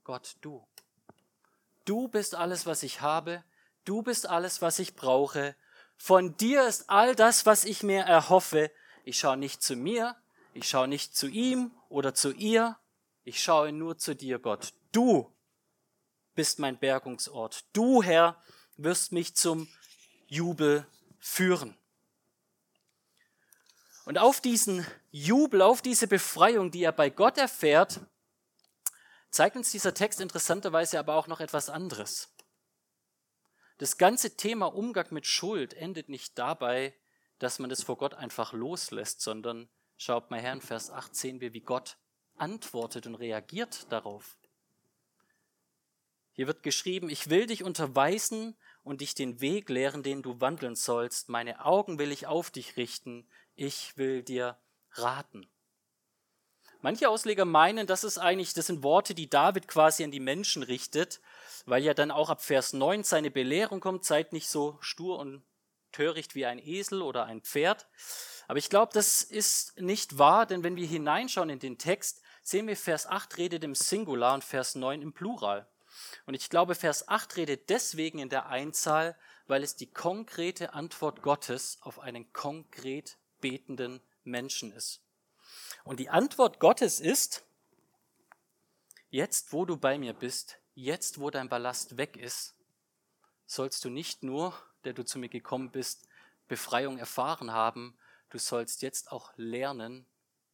Gott, 0.02 0.36
du. 0.40 0.66
Du 1.84 2.08
bist 2.08 2.34
alles, 2.34 2.66
was 2.66 2.82
ich 2.82 3.00
habe. 3.00 3.44
Du 3.84 4.02
bist 4.02 4.28
alles, 4.28 4.62
was 4.62 4.78
ich 4.78 4.94
brauche. 4.96 5.54
Von 5.96 6.36
dir 6.36 6.66
ist 6.66 6.88
all 6.88 7.14
das, 7.14 7.46
was 7.46 7.64
ich 7.64 7.82
mir 7.82 8.02
erhoffe. 8.02 8.70
Ich 9.04 9.18
schaue 9.18 9.36
nicht 9.36 9.62
zu 9.62 9.76
mir, 9.76 10.16
ich 10.54 10.68
schaue 10.68 10.88
nicht 10.88 11.14
zu 11.14 11.28
ihm 11.28 11.72
oder 11.90 12.14
zu 12.14 12.32
ihr, 12.32 12.78
ich 13.22 13.42
schaue 13.42 13.72
nur 13.72 13.98
zu 13.98 14.14
dir, 14.14 14.38
Gott. 14.38 14.72
Du 14.92 15.30
bist 16.34 16.58
mein 16.58 16.78
Bergungsort. 16.78 17.64
Du, 17.74 18.02
Herr, 18.02 18.42
wirst 18.76 19.12
mich 19.12 19.36
zum 19.36 19.68
Jubel 20.26 20.86
führen. 21.18 21.76
Und 24.04 24.18
auf 24.18 24.40
diesen 24.40 24.86
Jubel, 25.10 25.62
auf 25.62 25.80
diese 25.80 26.06
Befreiung, 26.06 26.70
die 26.70 26.82
er 26.82 26.92
bei 26.92 27.08
Gott 27.08 27.38
erfährt, 27.38 28.00
zeigt 29.30 29.56
uns 29.56 29.70
dieser 29.70 29.94
Text 29.94 30.20
interessanterweise 30.20 30.98
aber 30.98 31.14
auch 31.14 31.26
noch 31.26 31.40
etwas 31.40 31.70
anderes. 31.70 32.30
Das 33.78 33.98
ganze 33.98 34.36
Thema 34.36 34.66
Umgang 34.66 35.06
mit 35.10 35.26
Schuld 35.26 35.74
endet 35.74 36.08
nicht 36.08 36.38
dabei, 36.38 36.94
dass 37.38 37.58
man 37.58 37.70
das 37.70 37.82
vor 37.82 37.96
Gott 37.96 38.14
einfach 38.14 38.52
loslässt, 38.52 39.20
sondern 39.20 39.68
schaut 39.96 40.30
mal 40.30 40.40
her, 40.40 40.52
in 40.52 40.60
Vers 40.60 40.90
8 40.90 41.16
sehen 41.16 41.40
wir, 41.40 41.52
wie 41.52 41.60
Gott 41.60 41.96
antwortet 42.36 43.06
und 43.06 43.16
reagiert 43.16 43.90
darauf. 43.90 44.36
Hier 46.32 46.46
wird 46.46 46.62
geschrieben, 46.62 47.08
ich 47.08 47.30
will 47.30 47.46
dich 47.46 47.62
unterweisen 47.62 48.56
und 48.82 49.00
dich 49.00 49.14
den 49.14 49.40
Weg 49.40 49.68
lehren, 49.68 50.02
den 50.02 50.22
du 50.22 50.40
wandeln 50.40 50.74
sollst. 50.76 51.28
Meine 51.28 51.64
Augen 51.64 51.98
will 51.98 52.12
ich 52.12 52.26
auf 52.26 52.50
dich 52.50 52.76
richten 52.76 53.26
ich 53.56 53.96
will 53.96 54.22
dir 54.22 54.58
raten. 54.92 55.48
Manche 56.80 57.08
Ausleger 57.08 57.46
meinen, 57.46 57.86
das 57.86 58.04
ist 58.04 58.18
eigentlich, 58.18 58.52
das 58.52 58.66
sind 58.66 58.82
Worte, 58.82 59.14
die 59.14 59.30
David 59.30 59.68
quasi 59.68 60.04
an 60.04 60.10
die 60.10 60.20
Menschen 60.20 60.62
richtet, 60.62 61.20
weil 61.64 61.82
ja 61.82 61.94
dann 61.94 62.10
auch 62.10 62.28
ab 62.28 62.42
Vers 62.42 62.74
9 62.74 63.04
seine 63.04 63.30
Belehrung 63.30 63.80
kommt, 63.80 64.04
seid 64.04 64.34
nicht 64.34 64.48
so 64.50 64.76
stur 64.80 65.18
und 65.18 65.42
töricht 65.92 66.34
wie 66.34 66.44
ein 66.44 66.58
Esel 66.58 67.00
oder 67.00 67.24
ein 67.24 67.40
Pferd. 67.40 67.86
Aber 68.48 68.58
ich 68.58 68.68
glaube, 68.68 68.92
das 68.92 69.22
ist 69.22 69.80
nicht 69.80 70.18
wahr, 70.18 70.44
denn 70.44 70.62
wenn 70.62 70.76
wir 70.76 70.86
hineinschauen 70.86 71.48
in 71.48 71.58
den 71.58 71.78
Text, 71.78 72.20
sehen 72.42 72.66
wir, 72.66 72.76
Vers 72.76 73.06
8 73.06 73.38
redet 73.38 73.64
im 73.64 73.74
Singular 73.74 74.34
und 74.34 74.44
Vers 74.44 74.74
9 74.74 75.00
im 75.00 75.14
Plural. 75.14 75.66
Und 76.26 76.34
ich 76.34 76.50
glaube, 76.50 76.74
Vers 76.74 77.08
8 77.08 77.36
redet 77.36 77.70
deswegen 77.70 78.18
in 78.18 78.28
der 78.28 78.48
Einzahl, 78.48 79.16
weil 79.46 79.62
es 79.62 79.76
die 79.76 79.90
konkrete 79.90 80.74
Antwort 80.74 81.22
Gottes 81.22 81.78
auf 81.80 81.98
einen 81.98 82.32
konkret 82.32 83.16
betenden 83.44 84.00
Menschen 84.22 84.72
ist. 84.72 85.02
Und 85.84 86.00
die 86.00 86.08
Antwort 86.08 86.60
Gottes 86.60 86.98
ist, 86.98 87.44
jetzt 89.10 89.52
wo 89.52 89.66
du 89.66 89.76
bei 89.76 89.98
mir 89.98 90.14
bist, 90.14 90.56
jetzt 90.74 91.20
wo 91.20 91.28
dein 91.28 91.50
Ballast 91.50 91.98
weg 91.98 92.16
ist, 92.16 92.54
sollst 93.44 93.84
du 93.84 93.90
nicht 93.90 94.22
nur, 94.22 94.54
der 94.84 94.94
du 94.94 95.04
zu 95.04 95.18
mir 95.18 95.28
gekommen 95.28 95.70
bist, 95.70 96.08
Befreiung 96.48 96.96
erfahren 96.96 97.52
haben, 97.52 97.98
du 98.30 98.38
sollst 98.38 98.80
jetzt 98.80 99.12
auch 99.12 99.34
lernen, 99.36 100.06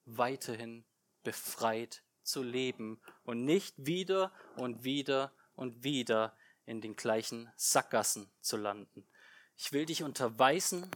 weiterhin 0.04 0.84
befreit 1.22 2.02
zu 2.24 2.42
leben 2.42 3.00
und 3.22 3.44
nicht 3.44 3.76
wieder 3.78 4.32
und 4.56 4.82
wieder 4.82 5.30
und 5.54 5.84
wieder 5.84 6.36
in 6.66 6.80
den 6.80 6.96
gleichen 6.96 7.52
Sackgassen 7.54 8.28
zu 8.40 8.56
landen. 8.56 9.06
Ich 9.56 9.70
will 9.70 9.86
dich 9.86 10.02
unterweisen 10.02 10.90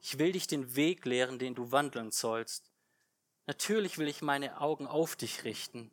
ich 0.00 0.18
will 0.18 0.32
dich 0.32 0.46
den 0.46 0.76
Weg 0.76 1.04
lehren, 1.04 1.38
den 1.38 1.54
du 1.54 1.72
wandeln 1.72 2.10
sollst. 2.10 2.70
Natürlich 3.46 3.98
will 3.98 4.08
ich 4.08 4.22
meine 4.22 4.60
Augen 4.60 4.86
auf 4.86 5.16
dich 5.16 5.44
richten. 5.44 5.90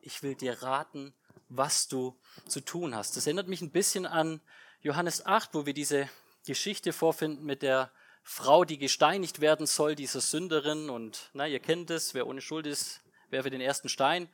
Ich 0.00 0.22
will 0.22 0.34
dir 0.34 0.62
raten, 0.62 1.14
was 1.48 1.88
du 1.88 2.18
zu 2.46 2.60
tun 2.60 2.94
hast. 2.94 3.16
Das 3.16 3.26
erinnert 3.26 3.48
mich 3.48 3.60
ein 3.62 3.70
bisschen 3.70 4.06
an 4.06 4.40
Johannes 4.80 5.24
8, 5.24 5.54
wo 5.54 5.66
wir 5.66 5.74
diese 5.74 6.08
Geschichte 6.46 6.92
vorfinden 6.92 7.44
mit 7.44 7.62
der 7.62 7.90
Frau, 8.22 8.64
die 8.64 8.78
gesteinigt 8.78 9.40
werden 9.40 9.66
soll, 9.66 9.94
dieser 9.94 10.20
Sünderin. 10.20 10.90
Und 10.90 11.30
na, 11.34 11.46
ihr 11.46 11.60
kennt 11.60 11.90
es, 11.90 12.14
wer 12.14 12.26
ohne 12.26 12.40
Schuld 12.40 12.66
ist, 12.66 13.02
werfe 13.30 13.50
den 13.50 13.60
ersten 13.60 13.88
Stein. 13.88 14.28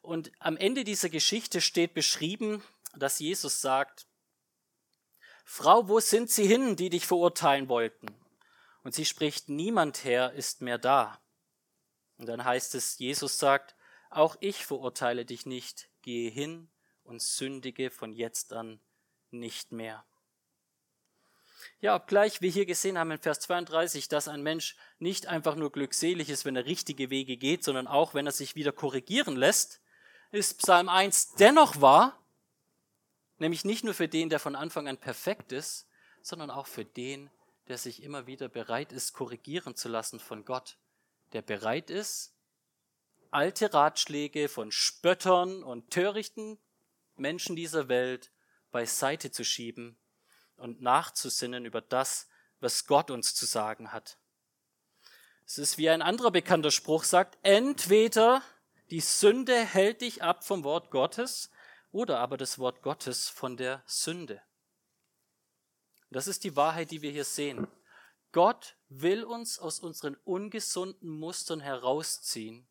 Und 0.00 0.30
am 0.38 0.56
Ende 0.56 0.84
dieser 0.84 1.08
Geschichte 1.08 1.60
steht 1.60 1.94
beschrieben, 1.94 2.62
dass 2.96 3.18
Jesus 3.18 3.60
sagt, 3.60 4.06
Frau, 5.44 5.88
wo 5.88 5.98
sind 6.00 6.30
sie 6.30 6.46
hin, 6.46 6.76
die 6.76 6.88
dich 6.88 7.06
verurteilen 7.06 7.68
wollten? 7.68 8.06
Und 8.82 8.94
sie 8.94 9.04
spricht, 9.04 9.48
niemand 9.48 10.04
Herr 10.04 10.32
ist 10.32 10.60
mehr 10.60 10.78
da. 10.78 11.20
Und 12.18 12.26
dann 12.26 12.44
heißt 12.44 12.74
es, 12.74 12.98
Jesus 12.98 13.38
sagt, 13.38 13.74
auch 14.10 14.36
ich 14.40 14.66
verurteile 14.66 15.24
dich 15.24 15.46
nicht, 15.46 15.88
gehe 16.02 16.30
hin 16.30 16.70
und 17.04 17.22
sündige 17.22 17.90
von 17.90 18.12
jetzt 18.12 18.52
an 18.52 18.80
nicht 19.30 19.72
mehr. 19.72 20.04
Ja, 21.80 21.96
obgleich 21.96 22.40
wir 22.40 22.50
hier 22.50 22.66
gesehen 22.66 22.98
haben 22.98 23.10
in 23.10 23.18
Vers 23.18 23.40
32, 23.40 24.08
dass 24.08 24.28
ein 24.28 24.42
Mensch 24.42 24.76
nicht 24.98 25.26
einfach 25.26 25.54
nur 25.54 25.72
glückselig 25.72 26.28
ist, 26.28 26.44
wenn 26.44 26.56
er 26.56 26.66
richtige 26.66 27.10
Wege 27.10 27.36
geht, 27.36 27.64
sondern 27.64 27.86
auch, 27.86 28.14
wenn 28.14 28.26
er 28.26 28.32
sich 28.32 28.54
wieder 28.54 28.72
korrigieren 28.72 29.36
lässt, 29.36 29.80
ist 30.30 30.58
Psalm 30.58 30.88
1 30.88 31.34
dennoch 31.34 31.80
wahr, 31.80 32.18
nämlich 33.38 33.64
nicht 33.64 33.84
nur 33.84 33.94
für 33.94 34.08
den, 34.08 34.28
der 34.28 34.40
von 34.40 34.56
Anfang 34.56 34.88
an 34.88 34.98
perfekt 34.98 35.52
ist, 35.52 35.86
sondern 36.22 36.50
auch 36.50 36.66
für 36.66 36.84
den, 36.84 37.30
der 37.72 37.78
sich 37.78 38.02
immer 38.02 38.26
wieder 38.26 38.50
bereit 38.50 38.92
ist, 38.92 39.14
korrigieren 39.14 39.74
zu 39.74 39.88
lassen 39.88 40.20
von 40.20 40.44
Gott, 40.44 40.76
der 41.32 41.40
bereit 41.40 41.88
ist, 41.88 42.34
alte 43.30 43.72
Ratschläge 43.72 44.50
von 44.50 44.70
Spöttern 44.70 45.62
und 45.62 45.88
törichten 45.88 46.58
Menschen 47.16 47.56
dieser 47.56 47.88
Welt 47.88 48.30
beiseite 48.72 49.30
zu 49.30 49.42
schieben 49.42 49.96
und 50.56 50.82
nachzusinnen 50.82 51.64
über 51.64 51.80
das, 51.80 52.28
was 52.60 52.86
Gott 52.86 53.10
uns 53.10 53.34
zu 53.34 53.46
sagen 53.46 53.90
hat. 53.90 54.18
Es 55.46 55.56
ist 55.56 55.78
wie 55.78 55.88
ein 55.88 56.02
anderer 56.02 56.30
bekannter 56.30 56.72
Spruch 56.72 57.04
sagt, 57.04 57.38
entweder 57.40 58.42
die 58.90 59.00
Sünde 59.00 59.56
hält 59.56 60.02
dich 60.02 60.22
ab 60.22 60.44
vom 60.44 60.62
Wort 60.62 60.90
Gottes 60.90 61.48
oder 61.90 62.18
aber 62.18 62.36
das 62.36 62.58
Wort 62.58 62.82
Gottes 62.82 63.30
von 63.30 63.56
der 63.56 63.82
Sünde. 63.86 64.42
Das 66.12 66.26
ist 66.26 66.44
die 66.44 66.56
Wahrheit, 66.56 66.90
die 66.90 67.02
wir 67.02 67.10
hier 67.10 67.24
sehen. 67.24 67.66
Gott 68.32 68.76
will 68.88 69.24
uns 69.24 69.58
aus 69.58 69.80
unseren 69.80 70.16
ungesunden 70.24 71.08
Mustern 71.08 71.60
herausziehen. 71.60 72.66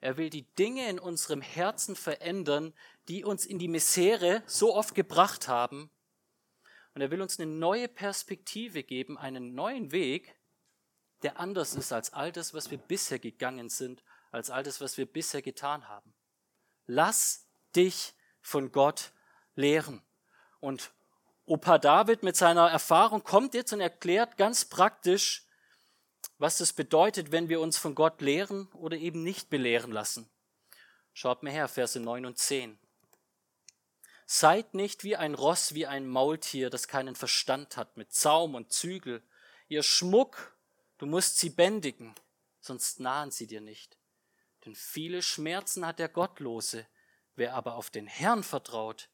Er 0.00 0.16
will 0.16 0.30
die 0.30 0.46
Dinge 0.54 0.88
in 0.88 0.98
unserem 0.98 1.40
Herzen 1.40 1.96
verändern, 1.96 2.74
die 3.08 3.24
uns 3.24 3.46
in 3.46 3.58
die 3.58 3.68
Misere 3.68 4.42
so 4.46 4.74
oft 4.74 4.94
gebracht 4.94 5.48
haben. 5.48 5.90
Und 6.94 7.00
er 7.00 7.10
will 7.10 7.22
uns 7.22 7.40
eine 7.40 7.50
neue 7.50 7.88
Perspektive 7.88 8.82
geben, 8.82 9.18
einen 9.18 9.54
neuen 9.54 9.90
Weg, 9.92 10.36
der 11.22 11.40
anders 11.40 11.74
ist 11.74 11.92
als 11.92 12.12
all 12.12 12.32
das, 12.32 12.54
was 12.54 12.70
wir 12.70 12.78
bisher 12.78 13.18
gegangen 13.18 13.68
sind, 13.68 14.04
als 14.30 14.50
all 14.50 14.62
das, 14.62 14.80
was 14.80 14.98
wir 14.98 15.06
bisher 15.06 15.42
getan 15.42 15.88
haben. 15.88 16.14
Lass 16.86 17.48
dich 17.74 18.14
von 18.42 18.70
Gott 18.72 19.12
lehren. 19.54 20.02
Und 20.60 20.92
Opa 21.46 21.78
David 21.78 22.22
mit 22.22 22.36
seiner 22.36 22.70
Erfahrung 22.70 23.22
kommt 23.22 23.54
jetzt 23.54 23.72
und 23.72 23.80
erklärt 23.80 24.38
ganz 24.38 24.64
praktisch, 24.64 25.46
was 26.38 26.58
das 26.58 26.72
bedeutet, 26.72 27.32
wenn 27.32 27.48
wir 27.48 27.60
uns 27.60 27.76
von 27.76 27.94
Gott 27.94 28.22
lehren 28.22 28.68
oder 28.72 28.96
eben 28.96 29.22
nicht 29.22 29.50
belehren 29.50 29.92
lassen. 29.92 30.28
Schaut 31.12 31.42
mir 31.42 31.50
her, 31.50 31.68
Verse 31.68 32.00
9 32.00 32.26
und 32.26 32.38
10. 32.38 32.78
Seid 34.26 34.72
nicht 34.72 35.04
wie 35.04 35.16
ein 35.16 35.34
Ross, 35.34 35.74
wie 35.74 35.86
ein 35.86 36.08
Maultier, 36.08 36.70
das 36.70 36.88
keinen 36.88 37.14
Verstand 37.14 37.76
hat, 37.76 37.98
mit 37.98 38.12
Zaum 38.12 38.54
und 38.54 38.72
Zügel. 38.72 39.22
Ihr 39.68 39.82
Schmuck, 39.82 40.56
du 40.96 41.04
musst 41.04 41.38
sie 41.38 41.50
bändigen, 41.50 42.14
sonst 42.60 43.00
nahen 43.00 43.30
sie 43.30 43.46
dir 43.46 43.60
nicht. 43.60 43.98
Denn 44.64 44.74
viele 44.74 45.20
Schmerzen 45.20 45.86
hat 45.86 45.98
der 45.98 46.08
Gottlose. 46.08 46.86
Wer 47.36 47.54
aber 47.54 47.74
auf 47.74 47.90
den 47.90 48.06
Herrn 48.06 48.42
vertraut, 48.42 49.10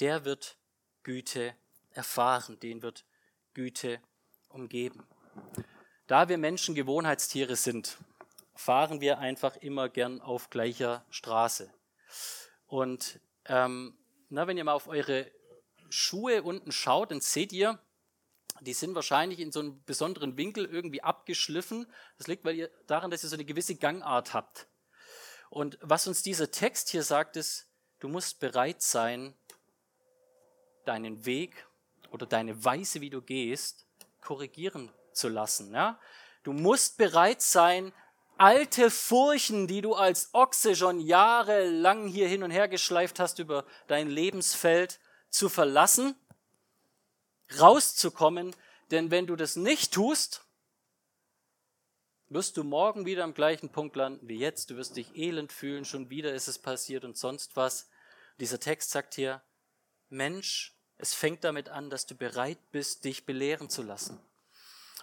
der 0.00 0.26
wird 0.26 0.58
Güte 1.04 1.54
erfahren, 1.92 2.58
den 2.60 2.82
wird 2.82 3.04
Güte 3.54 4.00
umgeben. 4.48 5.06
Da 6.06 6.28
wir 6.28 6.38
Menschen 6.38 6.74
Gewohnheitstiere 6.74 7.56
sind, 7.56 7.98
fahren 8.54 9.00
wir 9.00 9.18
einfach 9.18 9.56
immer 9.56 9.88
gern 9.88 10.20
auf 10.20 10.50
gleicher 10.50 11.04
Straße. 11.10 11.72
Und 12.66 13.20
ähm, 13.46 13.96
na, 14.28 14.46
wenn 14.46 14.58
ihr 14.58 14.64
mal 14.64 14.72
auf 14.72 14.88
eure 14.88 15.30
Schuhe 15.88 16.42
unten 16.42 16.72
schaut, 16.72 17.10
dann 17.10 17.20
seht 17.20 17.52
ihr, 17.52 17.78
die 18.60 18.72
sind 18.74 18.94
wahrscheinlich 18.94 19.40
in 19.40 19.52
so 19.52 19.60
einem 19.60 19.82
besonderen 19.84 20.36
Winkel 20.36 20.64
irgendwie 20.64 21.02
abgeschliffen. 21.02 21.86
Das 22.18 22.26
liegt 22.26 22.44
weil 22.44 22.56
ihr, 22.56 22.70
daran, 22.86 23.10
dass 23.10 23.22
ihr 23.22 23.28
so 23.28 23.36
eine 23.36 23.44
gewisse 23.44 23.76
Gangart 23.76 24.34
habt. 24.34 24.68
Und 25.50 25.78
was 25.80 26.06
uns 26.06 26.22
dieser 26.22 26.50
Text 26.50 26.90
hier 26.90 27.02
sagt, 27.02 27.36
ist, 27.36 27.68
du 28.00 28.08
musst 28.08 28.40
bereit 28.40 28.82
sein, 28.82 29.34
deinen 30.84 31.24
Weg 31.26 31.66
oder 32.10 32.26
deine 32.26 32.64
Weise, 32.64 33.00
wie 33.00 33.10
du 33.10 33.20
gehst, 33.20 33.86
korrigieren 34.20 34.90
zu 35.12 35.28
lassen. 35.28 35.72
Ja? 35.72 35.98
Du 36.42 36.52
musst 36.52 36.96
bereit 36.96 37.42
sein, 37.42 37.92
alte 38.36 38.90
Furchen, 38.90 39.66
die 39.66 39.80
du 39.80 39.94
als 39.94 40.32
Ochse 40.32 40.76
schon 40.76 41.00
jahrelang 41.00 42.06
hier 42.06 42.28
hin 42.28 42.42
und 42.42 42.50
her 42.50 42.68
geschleift 42.68 43.20
hast 43.20 43.38
über 43.38 43.64
dein 43.86 44.08
Lebensfeld, 44.08 45.00
zu 45.30 45.48
verlassen, 45.48 46.14
rauszukommen, 47.58 48.54
denn 48.92 49.10
wenn 49.10 49.26
du 49.26 49.34
das 49.34 49.56
nicht 49.56 49.92
tust, 49.92 50.44
wirst 52.28 52.56
du 52.56 52.64
morgen 52.64 53.06
wieder 53.06 53.24
am 53.24 53.34
gleichen 53.34 53.70
Punkt 53.70 53.96
landen 53.96 54.28
wie 54.28 54.38
jetzt. 54.38 54.70
Du 54.70 54.76
wirst 54.76 54.96
dich 54.96 55.16
elend 55.16 55.52
fühlen, 55.52 55.84
schon 55.84 56.10
wieder 56.10 56.32
ist 56.34 56.48
es 56.48 56.58
passiert 56.58 57.04
und 57.04 57.16
sonst 57.16 57.56
was. 57.56 57.88
Dieser 58.38 58.60
Text 58.60 58.90
sagt 58.90 59.14
hier, 59.14 59.42
Mensch, 60.08 60.73
es 61.04 61.12
fängt 61.12 61.44
damit 61.44 61.68
an, 61.68 61.90
dass 61.90 62.06
du 62.06 62.14
bereit 62.14 62.56
bist, 62.72 63.04
dich 63.04 63.26
belehren 63.26 63.68
zu 63.68 63.82
lassen. 63.82 64.18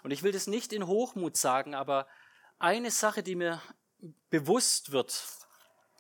Und 0.02 0.10
ich 0.10 0.24
will 0.24 0.32
das 0.32 0.48
nicht 0.48 0.74
in 0.74 0.88
Hochmut 0.88 1.38
sagen, 1.38 1.76
aber 1.76 2.08
eine 2.58 2.90
Sache, 2.90 3.22
die 3.22 3.36
mir 3.36 3.62
bewusst 4.32 4.92
wird, 4.94 5.24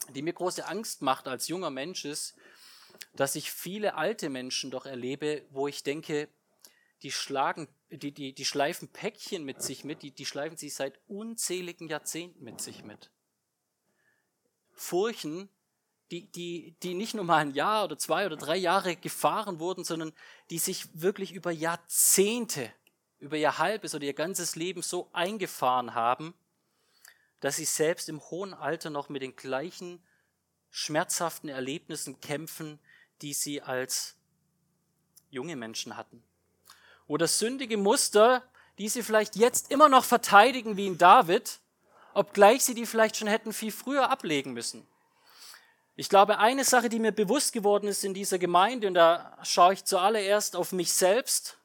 die 0.10 0.24
mir 0.24 0.34
große 0.34 0.68
Angst 0.68 1.04
macht 1.04 1.28
als 1.28 1.50
junger 1.50 1.70
Mensch, 1.70 2.04
ist, 2.06 2.34
dass 3.14 3.36
ich 3.36 3.52
viele 3.52 3.94
alte 3.94 4.30
Menschen 4.30 4.72
doch 4.72 4.88
erlebe, 4.88 5.46
wo 5.52 5.68
ich 5.68 5.84
denke, 5.84 6.30
die 7.04 7.12
schlagen, 7.12 7.68
die, 7.92 8.12
die, 8.12 8.34
die 8.34 8.46
schleifen 8.46 8.88
Päckchen 8.88 9.44
mit 9.44 9.62
sich 9.62 9.84
mit, 9.84 10.02
die, 10.02 10.10
die 10.10 10.26
schleifen 10.26 10.58
sie 10.58 10.70
seit 10.70 11.00
unzähligen 11.10 11.88
Jahrzehnten 11.88 12.44
mit 12.44 12.60
sich 12.60 12.84
mit. 12.84 13.12
Furchen, 14.72 15.48
die, 16.12 16.26
die, 16.28 16.76
die 16.84 16.94
nicht 16.94 17.14
nur 17.14 17.24
mal 17.24 17.38
ein 17.38 17.54
Jahr 17.54 17.86
oder 17.86 17.98
zwei 17.98 18.26
oder 18.26 18.36
drei 18.36 18.58
Jahre 18.58 18.96
gefahren 18.96 19.60
wurden, 19.60 19.84
sondern 19.84 20.12
die 20.50 20.60
sich 20.60 20.88
wirklich 20.94 21.32
über 21.32 21.52
Jahrzehnte, 21.52 22.72
über 23.20 23.38
ihr 23.38 23.58
halbes 23.58 23.96
oder 23.96 24.04
ihr 24.04 24.14
ganzes 24.14 24.56
Leben 24.56 24.82
so 24.82 25.10
eingefahren 25.14 25.96
haben, 25.96 26.34
dass 27.40 27.56
sie 27.56 27.66
selbst 27.66 28.10
im 28.10 28.20
hohen 28.30 28.54
Alter 28.54 28.90
noch 28.90 29.10
mit 29.10 29.22
den 29.22 29.36
gleichen 29.36 30.04
schmerzhaften 30.70 31.50
Erlebnissen 31.50 32.20
kämpfen, 32.20 32.80
die 33.22 33.34
sie 33.34 33.62
als 33.62 34.16
junge 35.30 35.56
Menschen 35.56 35.96
hatten. 35.96 36.24
Oder 37.08 37.28
sündige 37.28 37.78
Muster, 37.78 38.44
die 38.78 38.90
sie 38.90 39.04
vielleicht 39.04 39.36
jetzt 39.36 39.72
immer 39.72 39.90
noch 39.90 40.04
verteidigen 40.04 40.76
wie 40.76 40.88
in 40.88 40.98
David, 40.98 41.60
obgleich 42.14 42.64
sie 42.64 42.74
die 42.74 42.86
vielleicht 42.86 43.18
schon 43.18 43.28
hätten 43.28 43.54
viel 43.54 43.72
früher 43.72 44.10
ablegen 44.10 44.54
müssen. 44.54 44.88
Ich 46.02 46.10
glaube, 46.10 46.40
eine 46.40 46.66
Sache, 46.66 46.90
die 46.90 46.98
mir 46.98 47.12
bewusst 47.12 47.54
geworden 47.54 47.88
ist 47.88 48.04
in 48.04 48.16
dieser 48.16 48.40
Gemeinde, 48.40 48.88
und 48.88 48.96
da 48.96 49.38
schaue 49.44 49.74
ich 49.74 49.86
zuallererst 49.86 50.56
auf 50.56 50.72
mich 50.72 50.92
selbst, 50.94 51.60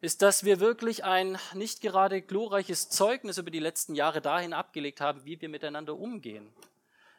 ist, 0.00 0.20
dass 0.20 0.42
wir 0.42 0.58
wirklich 0.58 1.04
ein 1.04 1.38
nicht 1.54 1.80
gerade 1.80 2.20
glorreiches 2.20 2.88
Zeugnis 2.88 3.38
über 3.38 3.52
die 3.52 3.60
letzten 3.60 3.94
Jahre 3.94 4.20
dahin 4.20 4.52
abgelegt 4.52 5.00
haben, 5.00 5.24
wie 5.24 5.40
wir 5.40 5.48
miteinander 5.48 5.96
umgehen, 5.96 6.52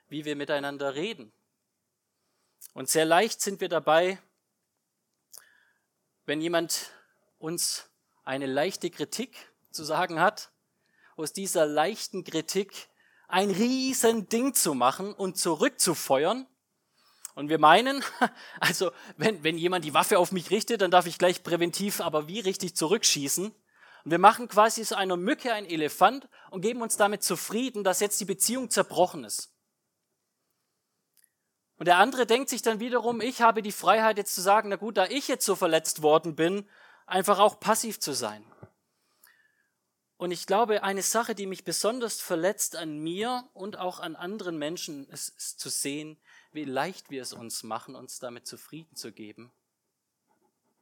wie 0.09 0.25
wir 0.25 0.35
miteinander 0.35 0.95
reden. 0.95 1.31
Und 2.73 2.89
sehr 2.89 3.05
leicht 3.05 3.39
sind 3.39 3.61
wir 3.61 3.69
dabei, 3.69 4.19
wenn 6.25 6.41
jemand 6.41 6.91
uns 7.37 7.89
eine 8.25 8.47
leichte 8.47 8.89
Kritik 8.89 9.49
zu 9.71 9.85
sagen 9.85 10.19
hat, 10.19 10.51
aus 11.15 11.31
dieser 11.31 11.65
leichten 11.65 12.25
Kritik 12.25 12.89
ein 13.29 13.51
Riesending 13.51 14.53
zu 14.55 14.73
machen 14.73 15.13
und 15.13 15.37
zurückzufeuern. 15.37 16.47
Und 17.35 17.47
wir 17.47 17.59
meinen, 17.59 18.03
also 18.59 18.91
wenn, 19.15 19.43
wenn 19.43 19.57
jemand 19.57 19.85
die 19.85 19.93
Waffe 19.93 20.19
auf 20.19 20.33
mich 20.33 20.49
richtet, 20.49 20.81
dann 20.81 20.91
darf 20.91 21.05
ich 21.05 21.17
gleich 21.17 21.43
präventiv, 21.43 22.01
aber 22.01 22.27
wie 22.27 22.41
richtig 22.41 22.75
zurückschießen. 22.75 23.45
Und 23.45 24.11
wir 24.11 24.17
machen 24.17 24.47
quasi 24.47 24.83
so 24.83 24.95
einer 24.95 25.15
Mücke 25.15 25.53
ein 25.53 25.65
Elefant 25.65 26.27
und 26.49 26.61
geben 26.61 26.81
uns 26.81 26.97
damit 26.97 27.23
zufrieden, 27.23 27.83
dass 27.83 27.99
jetzt 27.99 28.19
die 28.19 28.25
Beziehung 28.25 28.69
zerbrochen 28.69 29.23
ist. 29.23 29.53
Und 31.77 31.87
der 31.87 31.97
andere 31.97 32.25
denkt 32.25 32.49
sich 32.49 32.61
dann 32.61 32.79
wiederum, 32.79 33.21
ich 33.21 33.41
habe 33.41 33.61
die 33.61 33.71
Freiheit 33.71 34.17
jetzt 34.17 34.35
zu 34.35 34.41
sagen, 34.41 34.69
na 34.69 34.75
gut, 34.75 34.97
da 34.97 35.05
ich 35.05 35.27
jetzt 35.27 35.45
so 35.45 35.55
verletzt 35.55 36.01
worden 36.01 36.35
bin, 36.35 36.67
einfach 37.05 37.39
auch 37.39 37.59
passiv 37.59 37.99
zu 37.99 38.13
sein. 38.13 38.43
Und 40.19 40.31
ich 40.31 40.47
glaube, 40.47 40.83
eine 40.83 41.01
Sache, 41.01 41.33
die 41.33 41.45
mich 41.45 41.63
besonders 41.63 42.19
verletzt 42.19 42.75
an 42.75 42.99
mir 42.99 43.47
und 43.53 43.77
auch 43.77 44.01
an 44.01 44.17
anderen 44.17 44.57
Menschen, 44.57 45.07
ist, 45.07 45.29
ist 45.37 45.61
zu 45.61 45.69
sehen, 45.69 46.17
wie 46.51 46.65
leicht 46.65 47.09
wir 47.09 47.21
es 47.21 47.31
uns 47.31 47.63
machen, 47.63 47.95
uns 47.95 48.19
damit 48.19 48.45
zufrieden 48.45 48.97
zu 48.97 49.13
geben, 49.13 49.49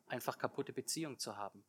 einfach 0.07 0.39
kaputte 0.39 0.73
Beziehungen 0.73 1.19
zu 1.19 1.37
haben. 1.37 1.63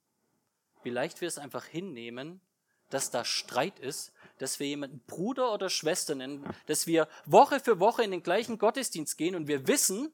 Wie 0.82 0.88
leicht 0.88 1.20
wir 1.20 1.28
es 1.28 1.36
einfach 1.36 1.66
hinnehmen, 1.66 2.40
dass 2.88 3.10
da 3.10 3.22
Streit 3.26 3.78
ist, 3.80 4.14
dass 4.38 4.58
wir 4.58 4.66
jemanden 4.66 5.00
Bruder 5.06 5.52
oder 5.52 5.68
Schwester 5.68 6.14
nennen, 6.14 6.48
dass 6.68 6.86
wir 6.86 7.06
Woche 7.26 7.60
für 7.60 7.78
Woche 7.80 8.02
in 8.02 8.12
den 8.12 8.22
gleichen 8.22 8.56
Gottesdienst 8.56 9.18
gehen 9.18 9.34
und 9.34 9.46
wir 9.46 9.68
wissen, 9.68 10.10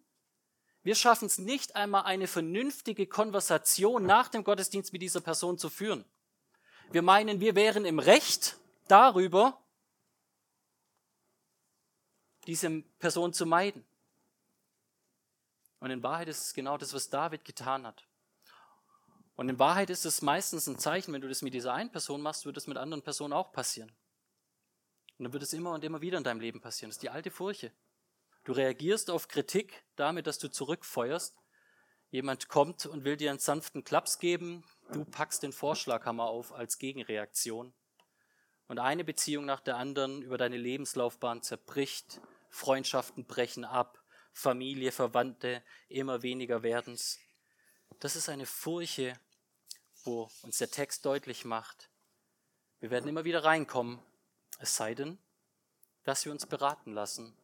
wir 0.82 0.96
schaffen 0.96 1.26
es 1.26 1.38
nicht 1.38 1.76
einmal 1.76 2.02
eine 2.02 2.26
vernünftige 2.26 3.06
Konversation 3.06 4.04
nach 4.04 4.28
dem 4.28 4.42
Gottesdienst 4.42 4.92
mit 4.92 5.02
dieser 5.02 5.20
Person 5.20 5.56
zu 5.56 5.70
führen. 5.70 6.04
Wir 6.90 7.02
meinen, 7.02 7.40
wir 7.40 7.54
wären 7.54 7.84
im 7.84 7.98
Recht 7.98 8.56
darüber, 8.88 9.60
diese 12.46 12.82
Person 12.98 13.32
zu 13.32 13.46
meiden. 13.46 13.84
Und 15.80 15.90
in 15.90 16.02
Wahrheit 16.02 16.28
ist 16.28 16.46
es 16.46 16.54
genau 16.54 16.78
das, 16.78 16.94
was 16.94 17.10
David 17.10 17.44
getan 17.44 17.86
hat. 17.86 18.06
Und 19.36 19.48
in 19.48 19.58
Wahrheit 19.58 19.90
ist 19.90 20.04
es 20.04 20.22
meistens 20.22 20.66
ein 20.66 20.78
Zeichen, 20.78 21.12
wenn 21.12 21.20
du 21.20 21.28
das 21.28 21.42
mit 21.42 21.54
dieser 21.54 21.74
einen 21.74 21.90
Person 21.90 22.22
machst, 22.22 22.46
wird 22.46 22.56
es 22.56 22.66
mit 22.66 22.76
anderen 22.76 23.02
Personen 23.02 23.32
auch 23.32 23.52
passieren. 23.52 23.90
Und 25.18 25.24
dann 25.24 25.32
wird 25.32 25.42
es 25.42 25.52
immer 25.52 25.72
und 25.72 25.84
immer 25.84 26.00
wieder 26.00 26.18
in 26.18 26.24
deinem 26.24 26.40
Leben 26.40 26.60
passieren. 26.60 26.90
Das 26.90 26.96
ist 26.96 27.02
die 27.02 27.10
alte 27.10 27.30
Furche. 27.30 27.72
Du 28.44 28.52
reagierst 28.52 29.10
auf 29.10 29.28
Kritik 29.28 29.84
damit, 29.96 30.26
dass 30.26 30.38
du 30.38 30.50
zurückfeuerst. 30.50 31.36
Jemand 32.10 32.48
kommt 32.48 32.86
und 32.86 33.04
will 33.04 33.16
dir 33.16 33.30
einen 33.30 33.38
sanften 33.38 33.82
Klaps 33.84 34.18
geben, 34.18 34.64
Du 34.92 35.04
packst 35.04 35.42
den 35.42 35.52
Vorschlaghammer 35.52 36.24
auf 36.24 36.52
als 36.52 36.78
Gegenreaktion. 36.78 37.72
Und 38.68 38.78
eine 38.78 39.04
Beziehung 39.04 39.44
nach 39.44 39.60
der 39.60 39.76
anderen 39.76 40.22
über 40.22 40.38
deine 40.38 40.56
Lebenslaufbahn 40.56 41.42
zerbricht, 41.42 42.20
Freundschaften 42.48 43.26
brechen 43.26 43.64
ab, 43.64 44.02
Familie, 44.32 44.92
Verwandte 44.92 45.62
immer 45.88 46.22
weniger 46.22 46.62
werdens. 46.62 47.18
Das 48.00 48.16
ist 48.16 48.28
eine 48.28 48.46
Furche, 48.46 49.18
wo 50.04 50.30
uns 50.42 50.58
der 50.58 50.70
Text 50.70 51.04
deutlich 51.04 51.44
macht, 51.44 51.90
wir 52.84 52.90
werden 52.90 53.08
immer 53.08 53.24
wieder 53.24 53.44
reinkommen, 53.44 53.98
es 54.58 54.76
sei 54.76 54.94
denn, 54.94 55.18
dass 56.02 56.26
wir 56.26 56.32
uns 56.32 56.44
beraten 56.44 56.92
lassen 56.92 57.34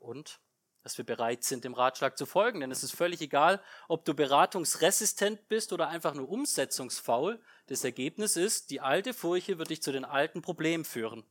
und 0.00 0.40
dass 0.84 0.98
wir 0.98 1.04
bereit 1.04 1.42
sind, 1.42 1.64
dem 1.64 1.74
Ratschlag 1.74 2.16
zu 2.16 2.26
folgen. 2.26 2.60
Denn 2.60 2.70
es 2.70 2.84
ist 2.84 2.94
völlig 2.94 3.20
egal, 3.22 3.60
ob 3.88 4.04
du 4.04 4.14
beratungsresistent 4.14 5.48
bist 5.48 5.72
oder 5.72 5.88
einfach 5.88 6.14
nur 6.14 6.28
umsetzungsfaul. 6.28 7.40
Das 7.66 7.82
Ergebnis 7.84 8.36
ist, 8.36 8.70
die 8.70 8.80
alte 8.80 9.14
Furche 9.14 9.58
wird 9.58 9.70
dich 9.70 9.82
zu 9.82 9.90
den 9.90 10.04
alten 10.04 10.42
Problemen 10.42 10.84
führen. 10.84 11.24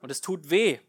Und 0.00 0.10
es 0.10 0.22
tut 0.22 0.50
weh. 0.50 0.80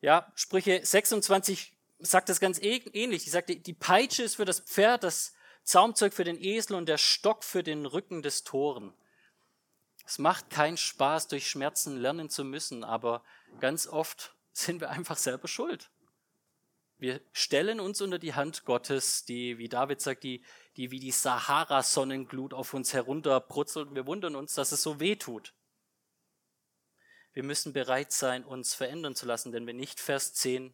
Ja, 0.00 0.32
Sprüche 0.36 0.80
26 0.84 1.76
sagt 1.98 2.28
das 2.28 2.40
ganz 2.40 2.60
ähnlich. 2.60 3.24
Die 3.24 3.30
sagt, 3.30 3.48
die 3.48 3.74
Peitsche 3.74 4.22
ist 4.22 4.36
für 4.36 4.44
das 4.44 4.60
Pferd, 4.60 5.02
das 5.02 5.34
Zaumzeug 5.64 6.14
für 6.14 6.24
den 6.24 6.40
Esel 6.40 6.76
und 6.76 6.88
der 6.88 6.98
Stock 6.98 7.44
für 7.44 7.62
den 7.62 7.84
Rücken 7.86 8.22
des 8.22 8.44
Toren. 8.44 8.94
Es 10.06 10.18
macht 10.18 10.50
keinen 10.50 10.76
Spaß, 10.76 11.28
durch 11.28 11.48
Schmerzen 11.48 11.96
lernen 11.96 12.28
zu 12.28 12.44
müssen, 12.44 12.84
aber 12.84 13.22
ganz 13.60 13.86
oft 13.86 14.36
sind 14.52 14.80
wir 14.80 14.90
einfach 14.90 15.16
selber 15.16 15.48
schuld. 15.48 15.90
Wir 17.02 17.20
stellen 17.32 17.80
uns 17.80 18.00
unter 18.00 18.20
die 18.20 18.34
Hand 18.34 18.64
Gottes, 18.64 19.24
die, 19.24 19.58
wie 19.58 19.68
David 19.68 20.00
sagt, 20.00 20.22
die, 20.22 20.40
die 20.76 20.92
wie 20.92 21.00
die 21.00 21.10
Sahara-Sonnenglut 21.10 22.54
auf 22.54 22.74
uns 22.74 22.92
herunterbrutzelt 22.92 23.92
wir 23.92 24.06
wundern 24.06 24.36
uns, 24.36 24.54
dass 24.54 24.70
es 24.70 24.84
so 24.84 25.00
weh 25.00 25.16
tut. 25.16 25.52
Wir 27.32 27.42
müssen 27.42 27.72
bereit 27.72 28.12
sein, 28.12 28.44
uns 28.44 28.76
verändern 28.76 29.16
zu 29.16 29.26
lassen, 29.26 29.50
denn 29.50 29.66
wenn 29.66 29.78
nicht 29.78 29.98
Vers 29.98 30.32
10, 30.34 30.72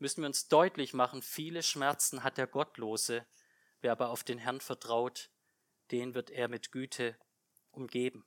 müssen 0.00 0.22
wir 0.22 0.26
uns 0.26 0.48
deutlich 0.48 0.92
machen, 0.92 1.22
viele 1.22 1.62
Schmerzen 1.62 2.24
hat 2.24 2.36
der 2.36 2.48
Gottlose, 2.48 3.24
wer 3.80 3.92
aber 3.92 4.08
auf 4.08 4.24
den 4.24 4.38
Herrn 4.38 4.60
vertraut, 4.60 5.30
den 5.92 6.16
wird 6.16 6.30
er 6.30 6.48
mit 6.48 6.72
Güte 6.72 7.16
umgeben. 7.70 8.26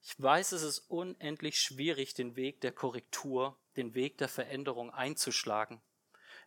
Ich 0.00 0.22
weiß, 0.22 0.52
es 0.52 0.62
ist 0.62 0.88
unendlich 0.88 1.58
schwierig, 1.58 2.14
den 2.14 2.36
Weg 2.36 2.60
der 2.60 2.70
Korrektur, 2.70 3.58
den 3.74 3.96
Weg 3.96 4.18
der 4.18 4.28
Veränderung 4.28 4.92
einzuschlagen. 4.92 5.82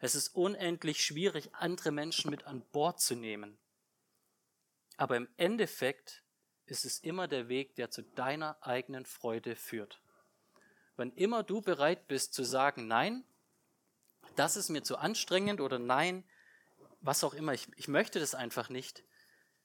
Es 0.06 0.14
ist 0.14 0.36
unendlich 0.36 1.04
schwierig, 1.04 1.50
andere 1.56 1.90
Menschen 1.90 2.30
mit 2.30 2.44
an 2.44 2.62
Bord 2.72 3.02
zu 3.02 3.16
nehmen. 3.16 3.58
Aber 4.98 5.18
im 5.18 5.28
Endeffekt 5.36 6.22
ist 6.68 6.86
es 6.86 7.00
immer 7.00 7.28
der 7.28 7.50
Weg, 7.50 7.74
der 7.74 7.90
zu 7.90 8.04
deiner 8.04 8.56
eigenen 8.62 9.08
Freude 9.08 9.56
führt. 9.56 10.00
Wenn 10.96 11.12
immer 11.14 11.42
du 11.42 11.60
bereit 11.60 12.08
bist 12.08 12.36
zu 12.36 12.44
sagen, 12.44 12.88
nein, 12.88 13.24
das 14.36 14.58
ist 14.58 14.70
mir 14.70 14.84
zu 14.84 14.98
anstrengend 14.98 15.60
oder 15.60 15.80
nein, 15.80 16.24
was 17.02 17.24
auch 17.24 17.34
immer, 17.34 17.56
ich, 17.56 17.68
ich 17.76 17.88
möchte 17.88 18.20
das 18.20 18.36
einfach 18.36 18.70
nicht, 18.70 19.04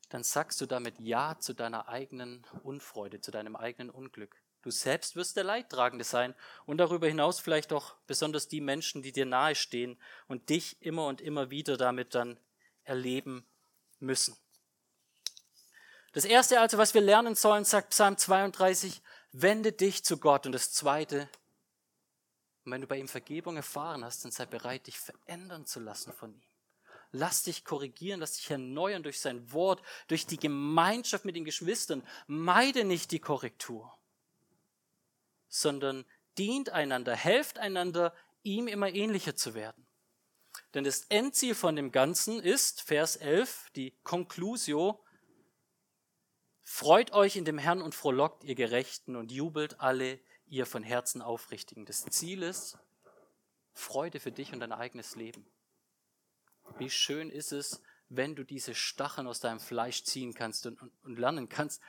dann 0.09 0.23
sagst 0.23 0.59
du 0.63 0.65
damit 0.65 0.99
Ja 1.01 1.39
zu 1.39 1.53
deiner 1.53 1.87
eigenen 1.87 2.47
Unfreude, 2.63 3.21
zu 3.21 3.31
deinem 3.31 3.57
eigenen 3.57 3.91
Unglück. 3.91 4.43
Du 4.63 4.71
selbst 4.71 5.17
wirst 5.17 5.37
der 5.37 5.45
Leidtragende 5.45 6.05
sein 6.05 6.35
und 6.67 6.79
darüber 6.79 7.07
hinaus 7.09 7.41
vielleicht 7.41 7.73
auch 7.73 7.95
besonders 8.07 8.49
die 8.49 8.61
Menschen, 8.61 9.03
die 9.03 9.13
dir 9.13 9.25
nahestehen 9.25 9.99
und 10.29 10.51
dich 10.51 10.81
immer 10.83 11.07
und 11.07 11.21
immer 11.21 11.51
wieder 11.51 11.77
damit 11.77 12.15
dann 12.15 12.39
erleben 12.85 13.47
müssen. 14.01 14.37
Das 16.13 16.25
erste 16.25 16.61
also, 16.61 16.77
was 16.77 16.93
wir 16.93 17.01
lernen 17.01 17.37
sollen, 17.37 17.65
sagt 17.65 17.91
Psalm 17.91 18.19
32, 18.19 19.01
wende 19.33 19.73
dich 19.73 20.05
zu 20.05 20.19
Gott. 20.19 20.45
Und 20.45 20.53
das 20.53 20.73
zweite, 20.73 21.29
wenn 22.65 22.81
du 22.81 22.87
bei 22.87 22.99
ihm 22.99 23.09
Vergebung 23.09 23.57
erfahren 23.57 24.05
hast, 24.05 24.25
dann 24.25 24.33
sei 24.33 24.47
bereit, 24.47 24.89
dich 24.89 24.99
verändern 24.99 25.67
zu 25.67 25.81
lassen 25.81 26.13
von 26.13 26.35
ihm. 26.35 26.43
Lass 27.13 27.45
dich 27.45 27.65
korrigieren, 27.65 28.21
lass 28.21 28.37
dich 28.37 28.51
erneuern 28.51 29.03
durch 29.03 29.21
sein 29.21 29.53
Wort, 29.53 29.83
durch 30.09 30.27
die 30.27 30.37
Gemeinschaft 30.37 31.25
mit 31.25 31.35
den 31.35 31.45
Geschwistern. 31.45 32.07
Meide 32.27 32.85
nicht 32.85 33.11
die 33.11 33.19
Korrektur, 33.19 33.93
sondern 35.51 36.07
dient 36.39 36.71
einander, 36.71 37.15
helft 37.15 37.59
einander, 37.59 38.15
ihm 38.43 38.67
immer 38.67 38.89
ähnlicher 38.89 39.37
zu 39.37 39.53
werden. 39.53 39.87
Denn 40.73 40.85
das 40.85 41.03
Endziel 41.11 41.55
von 41.55 41.77
dem 41.77 41.93
Ganzen 41.93 42.41
ist, 42.41 42.81
Vers 42.81 43.17
11, 43.17 43.71
die 43.77 43.95
Conclusio, 44.03 45.05
Freut 46.73 47.11
euch 47.13 47.35
in 47.35 47.45
dem 47.45 47.59
Herrn 47.59 47.83
und 47.83 47.97
frohlockt 47.97 48.45
ihr 48.45 48.55
Gerechten 48.55 49.17
und 49.17 49.33
jubelt 49.33 49.81
alle 49.81 50.21
ihr 50.47 50.67
von 50.67 50.85
Herzen 50.85 51.21
Aufrichtigen. 51.21 51.85
Das 51.85 52.05
Ziel 52.05 52.45
ist 52.45 52.79
Freude 53.73 54.21
für 54.21 54.31
dich 54.31 54.53
und 54.53 54.61
dein 54.61 54.73
eigenes 54.73 55.17
Leben. 55.17 55.45
Wie 56.79 56.89
schön 56.89 57.29
ist 57.29 57.51
es, 57.51 57.83
wenn 58.09 58.37
du 58.37 58.45
diese 58.45 58.77
Stacheln 58.77 59.27
aus 59.27 59.41
deinem 59.41 59.59
Fleisch 59.59 60.05
ziehen 60.05 60.33
kannst 60.33 60.65
und, 60.65 60.81
und, 60.81 60.93
und 61.03 61.19
lernen 61.19 61.49
kannst. 61.49 61.83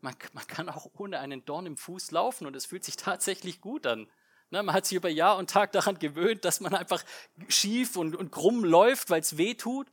Man, 0.00 0.14
man, 0.32 0.46
kann 0.46 0.68
auch 0.68 0.90
ohne 0.98 1.18
einen 1.18 1.44
Dorn 1.44 1.66
im 1.66 1.76
Fuß 1.76 2.10
laufen 2.10 2.46
und 2.46 2.54
es 2.54 2.66
fühlt 2.66 2.84
sich 2.84 2.96
tatsächlich 2.96 3.60
gut 3.60 3.86
an. 3.86 4.06
Ne, 4.50 4.62
man 4.62 4.74
hat 4.74 4.86
sich 4.86 4.96
über 4.96 5.08
Jahr 5.08 5.38
und 5.38 5.48
Tag 5.50 5.72
daran 5.72 5.98
gewöhnt, 5.98 6.44
dass 6.44 6.60
man 6.60 6.74
einfach 6.74 7.02
schief 7.48 7.96
und, 7.96 8.14
und 8.14 8.30
krumm 8.30 8.64
läuft, 8.64 9.10
weil 9.10 9.20
es 9.20 9.38
weh 9.38 9.54
tut. 9.54 9.90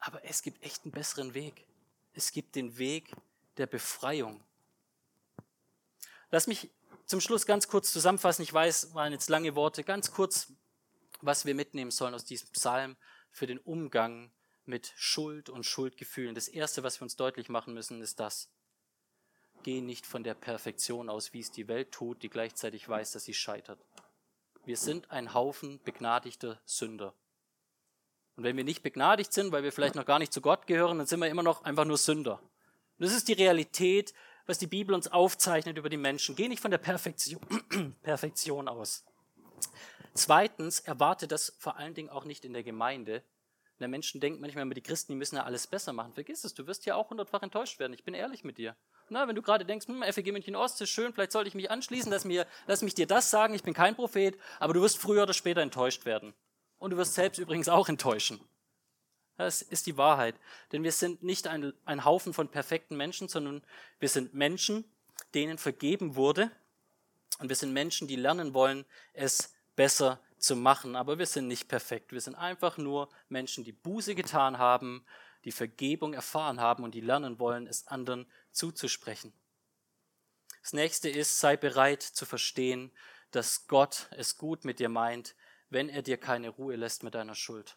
Aber 0.00 0.24
es 0.24 0.42
gibt 0.42 0.62
echt 0.62 0.84
einen 0.84 0.92
besseren 0.92 1.34
Weg. 1.34 1.66
Es 2.12 2.32
gibt 2.32 2.56
den 2.56 2.78
Weg 2.78 3.12
der 3.56 3.66
Befreiung. 3.66 4.42
Lass 6.30 6.46
mich 6.46 6.70
zum 7.06 7.20
Schluss 7.20 7.46
ganz 7.46 7.68
kurz 7.68 7.92
zusammenfassen. 7.92 8.42
Ich 8.42 8.52
weiß, 8.52 8.94
waren 8.94 9.12
jetzt 9.12 9.30
lange 9.30 9.54
Worte. 9.54 9.84
Ganz 9.84 10.12
kurz, 10.12 10.52
was 11.20 11.46
wir 11.46 11.54
mitnehmen 11.54 11.90
sollen 11.90 12.14
aus 12.14 12.24
diesem 12.24 12.50
Psalm 12.50 12.96
für 13.30 13.46
den 13.46 13.58
Umgang 13.58 14.30
mit 14.66 14.92
Schuld 14.96 15.48
und 15.48 15.64
Schuldgefühlen. 15.64 16.34
Das 16.34 16.48
Erste, 16.48 16.82
was 16.82 17.00
wir 17.00 17.04
uns 17.04 17.16
deutlich 17.16 17.48
machen 17.48 17.72
müssen, 17.72 18.02
ist 18.02 18.20
das. 18.20 18.50
Geh 19.62 19.80
nicht 19.80 20.06
von 20.06 20.22
der 20.22 20.34
Perfektion 20.34 21.08
aus, 21.08 21.32
wie 21.32 21.40
es 21.40 21.50
die 21.50 21.68
Welt 21.68 21.92
tut, 21.92 22.22
die 22.22 22.30
gleichzeitig 22.30 22.88
weiß, 22.88 23.12
dass 23.12 23.24
sie 23.24 23.34
scheitert. 23.34 23.78
Wir 24.64 24.76
sind 24.76 25.10
ein 25.10 25.34
Haufen 25.34 25.80
begnadigter 25.84 26.60
Sünder. 26.64 27.14
Und 28.36 28.44
wenn 28.44 28.56
wir 28.56 28.64
nicht 28.64 28.82
begnadigt 28.82 29.32
sind, 29.32 29.50
weil 29.50 29.62
wir 29.62 29.72
vielleicht 29.72 29.96
noch 29.96 30.04
gar 30.04 30.18
nicht 30.18 30.32
zu 30.32 30.40
Gott 30.40 30.66
gehören, 30.66 30.98
dann 30.98 31.06
sind 31.06 31.20
wir 31.20 31.28
immer 31.28 31.42
noch 31.42 31.64
einfach 31.64 31.84
nur 31.84 31.96
Sünder. 31.96 32.40
Und 32.98 33.06
das 33.06 33.12
ist 33.12 33.28
die 33.28 33.32
Realität, 33.32 34.14
was 34.46 34.58
die 34.58 34.66
Bibel 34.66 34.94
uns 34.94 35.08
aufzeichnet 35.08 35.76
über 35.76 35.88
die 35.88 35.96
Menschen. 35.96 36.36
Geh 36.36 36.48
nicht 36.48 36.60
von 36.60 36.70
der 36.70 36.78
Perfektion, 36.78 37.40
Perfektion 38.02 38.68
aus. 38.68 39.04
Zweitens, 40.14 40.80
erwarte 40.80 41.28
das 41.28 41.54
vor 41.58 41.76
allen 41.76 41.94
Dingen 41.94 42.10
auch 42.10 42.24
nicht 42.24 42.44
in 42.44 42.52
der 42.52 42.62
Gemeinde. 42.62 43.22
Der 43.78 43.88
Menschen 43.88 44.20
denkt 44.20 44.40
manchmal 44.40 44.62
immer, 44.62 44.74
die 44.74 44.82
Christen, 44.82 45.12
die 45.12 45.16
müssen 45.16 45.36
ja 45.36 45.44
alles 45.44 45.66
besser 45.66 45.92
machen. 45.92 46.12
Vergiss 46.14 46.44
es, 46.44 46.54
du 46.54 46.66
wirst 46.66 46.86
ja 46.86 46.94
auch 46.94 47.10
hundertfach 47.10 47.42
enttäuscht 47.42 47.78
werden. 47.78 47.92
Ich 47.92 48.04
bin 48.04 48.14
ehrlich 48.14 48.42
mit 48.42 48.58
dir. 48.58 48.74
Na, 49.10 49.26
wenn 49.26 49.36
du 49.36 49.42
gerade 49.42 49.64
denkst, 49.64 49.86
hm, 49.88 50.02
FEG 50.02 50.32
München 50.32 50.56
Ost 50.56 50.80
ist 50.80 50.90
schön, 50.90 51.12
vielleicht 51.12 51.32
sollte 51.32 51.48
ich 51.48 51.54
mich 51.54 51.70
anschließen, 51.70 52.10
lass, 52.10 52.24
mir, 52.24 52.46
lass 52.66 52.82
mich 52.82 52.94
dir 52.94 53.06
das 53.06 53.30
sagen, 53.30 53.54
ich 53.54 53.62
bin 53.62 53.74
kein 53.74 53.96
Prophet, 53.96 54.38
aber 54.60 54.74
du 54.74 54.82
wirst 54.82 54.98
früher 54.98 55.22
oder 55.22 55.34
später 55.34 55.60
enttäuscht 55.60 56.04
werden. 56.04 56.34
Und 56.78 56.90
du 56.90 56.96
wirst 56.96 57.14
selbst 57.14 57.38
übrigens 57.38 57.68
auch 57.68 57.88
enttäuschen. 57.88 58.40
Das 59.36 59.62
ist 59.62 59.86
die 59.86 59.96
Wahrheit. 59.96 60.34
Denn 60.72 60.82
wir 60.82 60.92
sind 60.92 61.22
nicht 61.22 61.46
ein, 61.46 61.72
ein 61.84 62.04
Haufen 62.04 62.34
von 62.34 62.48
perfekten 62.48 62.96
Menschen, 62.96 63.28
sondern 63.28 63.62
wir 64.00 64.08
sind 64.08 64.34
Menschen, 64.34 64.84
denen 65.34 65.58
vergeben 65.58 66.16
wurde. 66.16 66.50
Und 67.38 67.48
wir 67.48 67.56
sind 67.56 67.72
Menschen, 67.72 68.08
die 68.08 68.16
lernen 68.16 68.52
wollen, 68.52 68.84
es 69.12 69.54
besser 69.76 70.20
zu 70.38 70.56
machen. 70.56 70.96
Aber 70.96 71.18
wir 71.18 71.26
sind 71.26 71.46
nicht 71.46 71.68
perfekt. 71.68 72.12
Wir 72.12 72.20
sind 72.20 72.34
einfach 72.34 72.78
nur 72.78 73.08
Menschen, 73.28 73.62
die 73.62 73.72
Buße 73.72 74.16
getan 74.16 74.58
haben, 74.58 75.04
die 75.44 75.52
Vergebung 75.52 76.14
erfahren 76.14 76.60
haben 76.60 76.84
und 76.84 76.94
die 76.94 77.00
lernen 77.00 77.38
wollen, 77.38 77.66
es 77.66 77.86
anderen 77.86 78.26
zuzusprechen. 78.50 79.32
Das 80.62 80.72
nächste 80.72 81.08
ist, 81.08 81.38
sei 81.40 81.56
bereit 81.56 82.02
zu 82.02 82.26
verstehen, 82.26 82.92
dass 83.30 83.66
Gott 83.68 84.08
es 84.12 84.36
gut 84.36 84.64
mit 84.64 84.78
dir 84.78 84.88
meint, 84.88 85.34
wenn 85.70 85.88
er 85.88 86.02
dir 86.02 86.16
keine 86.16 86.48
Ruhe 86.48 86.76
lässt 86.76 87.02
mit 87.02 87.14
deiner 87.14 87.34
Schuld. 87.34 87.76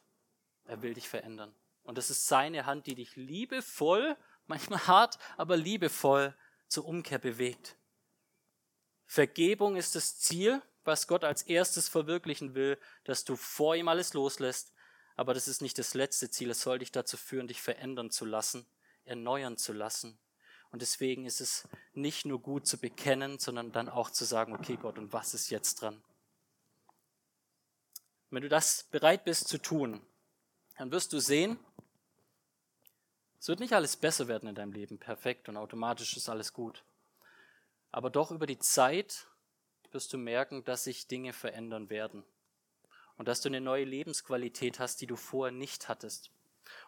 Er 0.66 0.82
will 0.82 0.94
dich 0.94 1.08
verändern. 1.08 1.54
Und 1.84 1.98
es 1.98 2.10
ist 2.10 2.28
seine 2.28 2.66
Hand, 2.66 2.88
die 2.88 2.96
dich 2.96 3.16
liebevoll, 3.16 4.16
manchmal 4.48 4.88
hart, 4.88 5.20
aber 5.38 5.58
liebevoll 5.58 6.36
zur 6.68 6.86
Umkehr 6.86 7.20
bewegt. 7.20 7.76
Vergebung 9.06 9.76
ist 9.76 9.96
das 9.96 10.20
Ziel, 10.20 10.62
was 10.84 11.08
Gott 11.08 11.24
als 11.24 11.44
erstes 11.44 11.90
verwirklichen 11.90 12.56
will, 12.56 12.78
dass 13.04 13.26
du 13.26 13.36
vor 13.36 13.76
ihm 13.76 13.88
alles 13.88 14.14
loslässt. 14.14 14.74
Aber 15.22 15.36
das 15.36 15.48
ist 15.48 15.62
nicht 15.62 15.78
das 15.78 15.94
letzte 15.94 16.32
Ziel. 16.32 16.50
Es 16.50 16.62
soll 16.62 16.80
dich 16.80 16.92
dazu 16.92 17.16
führen, 17.16 17.48
dich 17.48 17.62
verändern 17.62 18.10
zu 18.10 18.26
lassen, 18.26 18.66
erneuern 19.06 19.56
zu 19.56 19.72
lassen. 19.72 20.18
Und 20.72 20.82
deswegen 20.82 21.28
ist 21.28 21.42
es 21.42 21.68
nicht 21.94 22.26
nur 22.26 22.42
gut 22.42 22.66
zu 22.66 22.80
bekennen, 22.80 23.38
sondern 23.38 23.72
dann 23.72 23.88
auch 23.88 24.10
zu 24.10 24.26
sagen, 24.26 24.56
okay 24.56 24.80
Gott, 24.82 24.98
und 24.98 25.14
was 25.14 25.36
ist 25.36 25.52
jetzt 25.52 25.80
dran? 25.80 26.02
Wenn 28.32 28.42
du 28.42 28.50
das 28.50 28.86
bereit 28.90 29.24
bist 29.24 29.48
zu 29.48 29.60
tun, 29.60 30.02
dann 30.80 30.92
wirst 30.92 31.14
du 31.14 31.20
sehen, 31.20 31.60
es 33.40 33.48
wird 33.48 33.60
nicht 33.60 33.74
alles 33.74 33.98
besser 33.98 34.28
werden 34.28 34.50
in 34.50 34.56
deinem 34.56 34.74
Leben, 34.74 34.98
perfekt 34.98 35.48
und 35.50 35.56
automatisch 35.56 36.18
ist 36.18 36.30
alles 36.30 36.52
gut. 36.52 36.84
Aber 37.92 38.10
doch 38.10 38.32
über 38.32 38.48
die 38.48 38.58
Zeit 38.58 39.28
wirst 39.92 40.14
du 40.14 40.18
merken, 40.18 40.64
dass 40.64 40.86
sich 40.86 41.06
Dinge 41.06 41.32
verändern 41.32 41.92
werden. 41.92 42.24
Und 43.22 43.28
dass 43.28 43.42
du 43.42 43.50
eine 43.50 43.62
neue 43.62 43.84
Lebensqualität 43.84 44.80
hast, 44.80 45.00
die 45.00 45.06
du 45.06 45.16
vorher 45.16 45.52
nicht 45.52 45.90
hattest. 45.90 46.32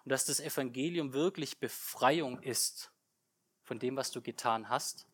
Und 0.03 0.11
dass 0.11 0.25
das 0.25 0.39
Evangelium 0.39 1.13
wirklich 1.13 1.59
Befreiung 1.59 2.41
ist 2.41 2.91
von 3.61 3.77
dem, 3.77 3.95
was 3.97 4.09
du 4.09 4.19
getan 4.19 4.67
hast, 4.67 5.05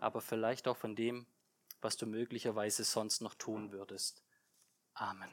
aber 0.00 0.20
vielleicht 0.20 0.66
auch 0.66 0.76
von 0.76 0.96
dem, 0.96 1.26
was 1.80 1.96
du 1.96 2.06
möglicherweise 2.06 2.82
sonst 2.82 3.20
noch 3.20 3.34
tun 3.34 3.70
würdest. 3.70 4.24
Amen. 4.94 5.30